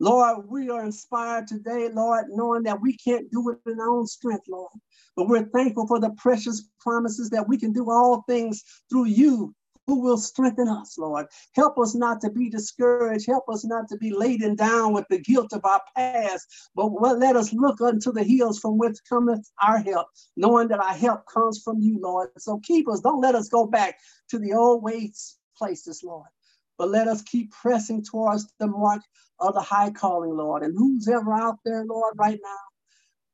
Lord, 0.00 0.48
we 0.48 0.70
are 0.70 0.84
inspired 0.84 1.48
today, 1.48 1.90
Lord, 1.92 2.26
knowing 2.30 2.62
that 2.62 2.80
we 2.80 2.96
can't 2.96 3.30
do 3.30 3.50
it 3.50 3.58
in 3.70 3.80
our 3.80 3.90
own 3.90 4.06
strength, 4.06 4.44
Lord. 4.48 4.72
But 5.16 5.28
we're 5.28 5.48
thankful 5.48 5.86
for 5.86 6.00
the 6.00 6.10
precious 6.16 6.68
promises 6.80 7.28
that 7.30 7.48
we 7.48 7.58
can 7.58 7.72
do 7.72 7.90
all 7.90 8.22
things 8.28 8.62
through 8.88 9.06
you 9.06 9.54
who 9.88 10.00
will 10.00 10.18
strengthen 10.18 10.68
us, 10.68 10.98
Lord. 10.98 11.26
Help 11.54 11.78
us 11.78 11.94
not 11.94 12.20
to 12.20 12.30
be 12.30 12.50
discouraged. 12.50 13.26
Help 13.26 13.48
us 13.48 13.64
not 13.64 13.88
to 13.88 13.96
be 13.96 14.12
laden 14.12 14.54
down 14.54 14.92
with 14.92 15.06
the 15.08 15.18
guilt 15.18 15.54
of 15.54 15.64
our 15.64 15.80
past, 15.96 16.46
but 16.76 16.86
let 17.18 17.36
us 17.36 17.54
look 17.54 17.80
unto 17.80 18.12
the 18.12 18.22
hills 18.22 18.58
from 18.60 18.76
which 18.76 18.98
cometh 19.08 19.50
our 19.66 19.78
help, 19.78 20.08
knowing 20.36 20.68
that 20.68 20.78
our 20.78 20.92
help 20.92 21.24
comes 21.26 21.62
from 21.64 21.80
you, 21.80 21.98
Lord. 22.00 22.28
So 22.36 22.60
keep 22.62 22.86
us. 22.88 23.00
Don't 23.00 23.22
let 23.22 23.34
us 23.34 23.48
go 23.48 23.66
back 23.66 23.98
to 24.28 24.38
the 24.38 24.52
old 24.52 24.82
ways 24.82 25.38
places, 25.56 26.02
Lord. 26.04 26.28
But 26.76 26.90
let 26.90 27.08
us 27.08 27.22
keep 27.22 27.50
pressing 27.50 28.04
towards 28.04 28.46
the 28.60 28.66
mark 28.66 29.02
of 29.40 29.54
the 29.54 29.60
high 29.62 29.90
calling, 29.90 30.36
Lord. 30.36 30.62
And 30.62 30.76
who's 30.76 31.08
ever 31.08 31.32
out 31.32 31.58
there, 31.64 31.84
Lord, 31.84 32.14
right 32.18 32.38
now, 32.40 32.67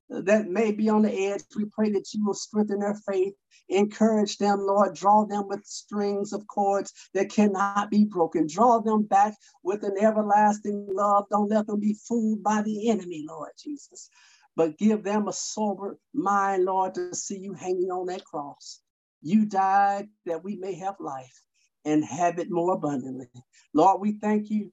that 0.08 0.48
may 0.48 0.72
be 0.72 0.88
on 0.88 1.02
the 1.02 1.26
edge. 1.26 1.42
We 1.56 1.64
pray 1.66 1.90
that 1.92 2.12
you 2.12 2.24
will 2.24 2.34
strengthen 2.34 2.80
their 2.80 3.00
faith, 3.08 3.34
encourage 3.68 4.38
them, 4.38 4.60
Lord, 4.60 4.94
draw 4.94 5.24
them 5.24 5.48
with 5.48 5.64
strings 5.64 6.32
of 6.32 6.46
cords 6.46 6.92
that 7.14 7.30
cannot 7.30 7.90
be 7.90 8.04
broken. 8.04 8.46
Draw 8.46 8.80
them 8.80 9.04
back 9.04 9.34
with 9.62 9.82
an 9.84 9.96
everlasting 10.00 10.88
love. 10.90 11.26
Don't 11.30 11.50
let 11.50 11.66
them 11.66 11.80
be 11.80 11.96
fooled 12.06 12.42
by 12.42 12.62
the 12.62 12.90
enemy, 12.90 13.24
Lord 13.26 13.50
Jesus. 13.58 14.10
But 14.56 14.78
give 14.78 15.02
them 15.02 15.26
a 15.26 15.32
sober 15.32 15.98
mind, 16.12 16.64
Lord, 16.64 16.94
to 16.94 17.14
see 17.14 17.38
you 17.38 17.54
hanging 17.54 17.90
on 17.90 18.06
that 18.06 18.24
cross. 18.24 18.80
You 19.22 19.46
died 19.46 20.08
that 20.26 20.44
we 20.44 20.56
may 20.56 20.74
have 20.74 20.96
life 21.00 21.42
and 21.84 22.04
have 22.04 22.38
it 22.38 22.50
more 22.50 22.74
abundantly. 22.74 23.28
Lord, 23.72 24.00
we 24.00 24.12
thank 24.12 24.50
you 24.50 24.72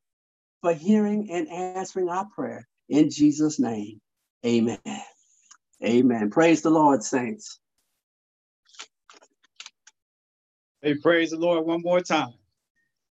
for 0.61 0.73
hearing 0.73 1.31
and 1.31 1.49
answering 1.49 2.09
our 2.09 2.25
prayer. 2.25 2.67
In 2.89 3.09
Jesus' 3.09 3.59
name, 3.59 4.01
amen. 4.45 4.79
Amen. 5.83 6.29
Praise 6.29 6.61
the 6.61 6.69
Lord, 6.69 7.03
saints. 7.03 7.59
Hey, 10.81 10.95
praise 10.95 11.31
the 11.31 11.37
Lord 11.37 11.65
one 11.65 11.81
more 11.81 12.01
time. 12.01 12.33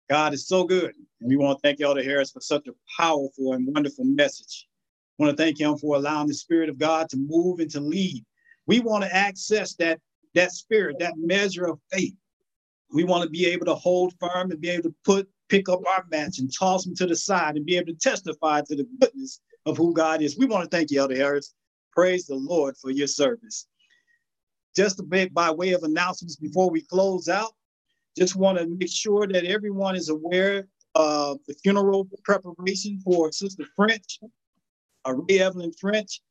God 0.10 0.34
is 0.34 0.48
so 0.48 0.64
good. 0.64 0.94
And 1.22 1.30
we 1.30 1.36
want 1.36 1.58
to 1.58 1.62
thank 1.62 1.80
y'all 1.80 1.90
Elder 1.90 2.04
Harris 2.04 2.32
for 2.32 2.42
such 2.42 2.68
a 2.68 2.72
powerful 2.98 3.54
and 3.54 3.68
wonderful 3.74 4.06
message. 4.06 4.68
I 5.20 5.24
want 5.24 5.38
to 5.38 5.44
thank 5.44 5.60
him 5.60 5.78
for 5.78 5.96
allowing 5.96 6.28
the 6.28 6.34
Spirit 6.34 6.70
of 6.70 6.78
God 6.78 7.10
to 7.10 7.18
move 7.18 7.60
and 7.60 7.70
to 7.72 7.80
lead. 7.80 8.24
We 8.68 8.80
want 8.80 9.04
to 9.04 9.16
access 9.16 9.76
that, 9.76 10.00
that 10.36 10.52
spirit, 10.52 10.98
that 11.00 11.14
measure 11.18 11.66
of 11.66 11.80
faith. 11.92 12.14
We 12.94 13.04
want 13.04 13.24
to 13.24 13.30
be 13.30 13.48
able 13.48 13.66
to 13.66 13.76
hold 13.76 14.14
firm 14.20 14.52
and 14.52 14.62
be 14.62 14.70
able 14.70 14.84
to 14.84 14.96
put 15.04 15.28
pick 15.50 15.68
up 15.68 15.82
our 15.88 16.06
mats 16.12 16.40
and 16.40 16.52
toss 16.54 16.86
them 16.86 16.96
to 16.96 17.08
the 17.08 17.16
side 17.16 17.56
and 17.56 17.66
be 17.66 17.76
able 17.76 17.88
to 17.88 17.96
testify 17.96 18.62
to 18.62 18.76
the 18.76 18.88
goodness 19.02 19.42
of 19.66 19.78
who 19.78 19.94
God 19.94 20.22
is. 20.22 20.38
We 20.38 20.46
want 20.46 20.64
to 20.64 20.76
thank 20.76 20.92
you, 20.92 21.00
Elder 21.00 21.16
Harris. 21.16 21.56
Praise 22.00 22.28
the 22.28 22.36
Lord 22.36 22.78
for 22.78 22.92
your 22.92 23.08
service. 23.08 23.68
Just 24.74 25.02
a 25.02 25.04
bit 25.04 25.34
by 25.34 25.52
way 25.52 25.74
of 25.74 25.84
announcements 25.84 26.38
before 26.38 26.70
we 26.70 26.80
close 26.80 27.28
out, 27.28 27.52
just 28.18 28.38
want 28.38 28.58
to 28.58 28.68
make 28.68 28.90
sure 28.90 29.28
that 29.28 29.44
everyone 29.44 29.98
is 29.98 30.08
aware 30.08 30.70
of 30.96 31.40
the 31.46 31.54
funeral 31.56 32.08
preparation 32.24 33.02
for 33.04 33.34
Sister 33.34 33.66
French, 33.76 34.18
uh, 35.06 35.14
Ray 35.14 35.42
Evelyn 35.42 35.74
French. 35.74 36.22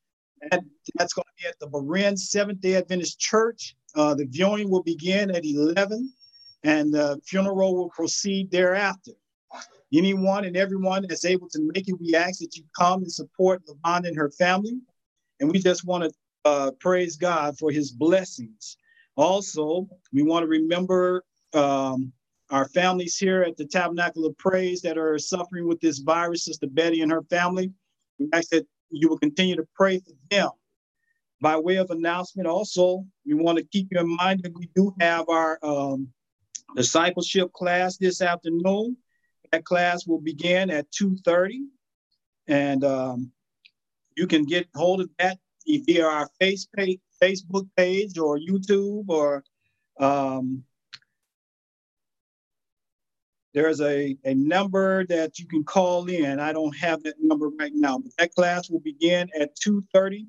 That, 0.51 0.64
that's 0.95 1.12
going 1.12 1.27
to 1.27 1.43
be 1.43 1.47
at 1.47 1.59
the 1.59 1.69
Berean 1.69 2.19
Seventh 2.19 2.62
day 2.62 2.77
Adventist 2.77 3.21
Church. 3.21 3.77
Uh, 3.95 4.14
the 4.14 4.25
viewing 4.25 4.71
will 4.71 4.83
begin 4.83 5.31
at 5.31 5.45
11 5.45 6.11
and 6.64 6.95
the 6.95 7.21
funeral 7.27 7.77
will 7.77 7.91
proceed 7.91 8.51
thereafter. 8.51 9.12
Anyone 9.93 10.47
and 10.47 10.57
everyone 10.57 11.05
that's 11.07 11.27
able 11.27 11.51
to 11.51 11.71
make 11.75 11.89
it, 11.89 12.01
we 12.01 12.14
ask 12.14 12.41
that 12.41 12.57
you 12.57 12.64
come 12.75 13.03
and 13.03 13.12
support 13.12 13.61
Levon 13.66 14.07
and 14.07 14.16
her 14.16 14.31
family. 14.31 14.81
And 15.41 15.51
we 15.51 15.59
just 15.59 15.84
want 15.84 16.05
to 16.05 16.11
uh, 16.45 16.70
praise 16.72 17.16
God 17.16 17.59
for 17.59 17.70
his 17.70 17.91
blessings. 17.91 18.76
Also, 19.16 19.89
we 20.12 20.22
want 20.22 20.45
to 20.45 20.49
remember 20.49 21.24
um, 21.53 22.12
our 22.51 22.68
families 22.68 23.16
here 23.16 23.43
at 23.43 23.57
the 23.57 23.66
Tabernacle 23.66 24.24
of 24.24 24.36
Praise 24.39 24.80
that 24.82 24.97
are 24.97 25.18
suffering 25.18 25.66
with 25.66 25.80
this 25.80 25.99
virus, 25.99 26.45
Sister 26.45 26.66
Betty 26.66 27.03
and 27.03 27.11
her 27.11 27.22
family. 27.22 27.72
We 28.18 28.28
ask 28.32 28.51
that 28.51 28.66
you 28.91 29.09
will 29.09 29.18
continue 29.18 29.57
to 29.57 29.66
pray 29.74 29.99
for 29.99 30.12
them. 30.30 30.51
By 31.41 31.57
way 31.57 31.76
of 31.76 31.91
announcement, 31.91 32.49
also, 32.49 33.05
we 33.26 33.34
want 33.34 33.59
to 33.59 33.64
keep 33.64 33.89
you 33.91 34.01
in 34.01 34.16
mind 34.16 34.43
that 34.43 34.57
we 34.57 34.68
do 34.74 34.93
have 34.99 35.28
our 35.28 35.59
um, 35.62 36.09
discipleship 36.74 37.53
class 37.53 37.97
this 37.97 38.20
afternoon. 38.22 38.97
That 39.53 39.64
class 39.64 40.07
will 40.07 40.20
begin 40.20 40.70
at 40.70 40.91
2.30. 40.91 41.66
And 42.49 42.84
um, 42.84 43.32
you 44.19 44.27
can 44.27 44.45
get 44.45 44.66
hold 44.75 45.01
of 45.01 45.09
that 45.19 45.39
via 45.66 46.05
our 46.05 46.29
Facebook 46.41 47.69
page 47.77 48.19
or 48.19 48.39
YouTube 48.39 49.05
or 49.09 49.45
um, 50.01 50.64
there's 53.55 53.81
a, 53.81 54.16
a 54.25 54.35
number 54.35 55.07
that 55.07 55.39
you 55.39 55.47
can 55.47 55.62
call 55.62 56.07
in. 56.07 56.41
I 56.41 56.53
don't 56.53 56.77
have 56.77 57.03
that 57.05 57.14
number 57.21 57.49
right 57.59 57.73
now, 57.75 57.99
but 57.99 58.12
that 58.19 58.35
class 58.35 58.69
will 58.69 58.81
begin 58.81 59.31
at 59.39 59.57
2.30. 59.57 60.27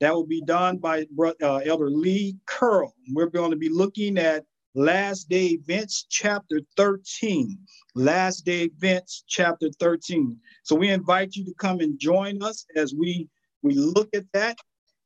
That 0.00 0.14
will 0.14 0.26
be 0.26 0.42
done 0.42 0.78
by 0.78 1.06
uh, 1.42 1.56
Elder 1.58 1.90
Lee 1.90 2.36
Curl. 2.46 2.94
We're 3.12 3.30
going 3.30 3.50
to 3.50 3.56
be 3.56 3.68
looking 3.68 4.18
at 4.18 4.44
Last 4.76 5.30
Day 5.30 5.46
Events, 5.46 6.04
chapter 6.10 6.60
13. 6.76 7.58
Last 7.94 8.44
Day 8.44 8.64
Events, 8.64 9.24
chapter 9.26 9.70
13. 9.80 10.36
So 10.64 10.76
we 10.76 10.90
invite 10.90 11.34
you 11.34 11.46
to 11.46 11.54
come 11.54 11.80
and 11.80 11.98
join 11.98 12.42
us 12.42 12.66
as 12.76 12.94
we, 12.94 13.26
we 13.62 13.72
look 13.72 14.10
at 14.14 14.26
that. 14.34 14.58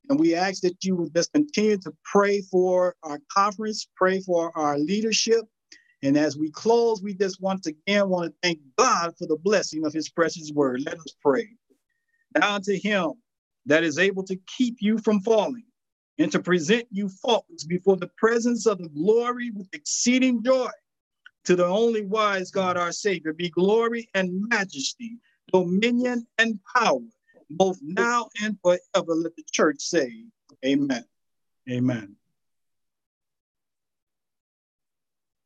And 0.08 0.18
we 0.18 0.34
ask 0.34 0.62
that 0.62 0.82
you 0.82 0.96
would 0.96 1.14
just 1.14 1.32
continue 1.32 1.76
to 1.78 1.92
pray 2.02 2.40
for 2.40 2.96
our 3.04 3.20
conference, 3.32 3.86
pray 3.94 4.20
for 4.20 4.50
our 4.58 4.76
leadership. 4.76 5.44
And 6.02 6.16
as 6.16 6.36
we 6.36 6.50
close, 6.50 7.00
we 7.00 7.14
just 7.14 7.40
once 7.40 7.66
again 7.66 8.08
want 8.08 8.32
to 8.32 8.34
thank 8.42 8.58
God 8.76 9.12
for 9.16 9.28
the 9.28 9.36
blessing 9.36 9.86
of 9.86 9.92
his 9.92 10.08
precious 10.08 10.50
word. 10.52 10.82
Let 10.84 10.94
us 10.94 11.14
pray. 11.24 11.46
Now 12.36 12.58
to 12.58 12.76
him 12.76 13.12
that 13.66 13.84
is 13.84 13.98
able 13.98 14.24
to 14.24 14.36
keep 14.48 14.78
you 14.80 14.98
from 14.98 15.20
falling 15.20 15.62
and 16.20 16.30
to 16.30 16.38
present 16.38 16.86
you 16.90 17.08
faultless 17.08 17.64
before 17.64 17.96
the 17.96 18.10
presence 18.18 18.66
of 18.66 18.78
the 18.78 18.90
glory 18.90 19.50
with 19.50 19.66
exceeding 19.72 20.42
joy. 20.42 20.68
To 21.46 21.56
the 21.56 21.64
only 21.64 22.04
wise 22.04 22.50
God, 22.50 22.76
our 22.76 22.92
Savior, 22.92 23.32
be 23.32 23.48
glory 23.48 24.08
and 24.14 24.46
majesty, 24.48 25.16
dominion 25.50 26.26
and 26.36 26.60
power, 26.76 27.00
both 27.48 27.78
now 27.82 28.28
and 28.42 28.58
forever. 28.60 29.14
Let 29.14 29.34
the 29.36 29.44
church 29.50 29.80
say, 29.80 30.26
Amen. 30.64 31.04
Amen. 31.70 32.16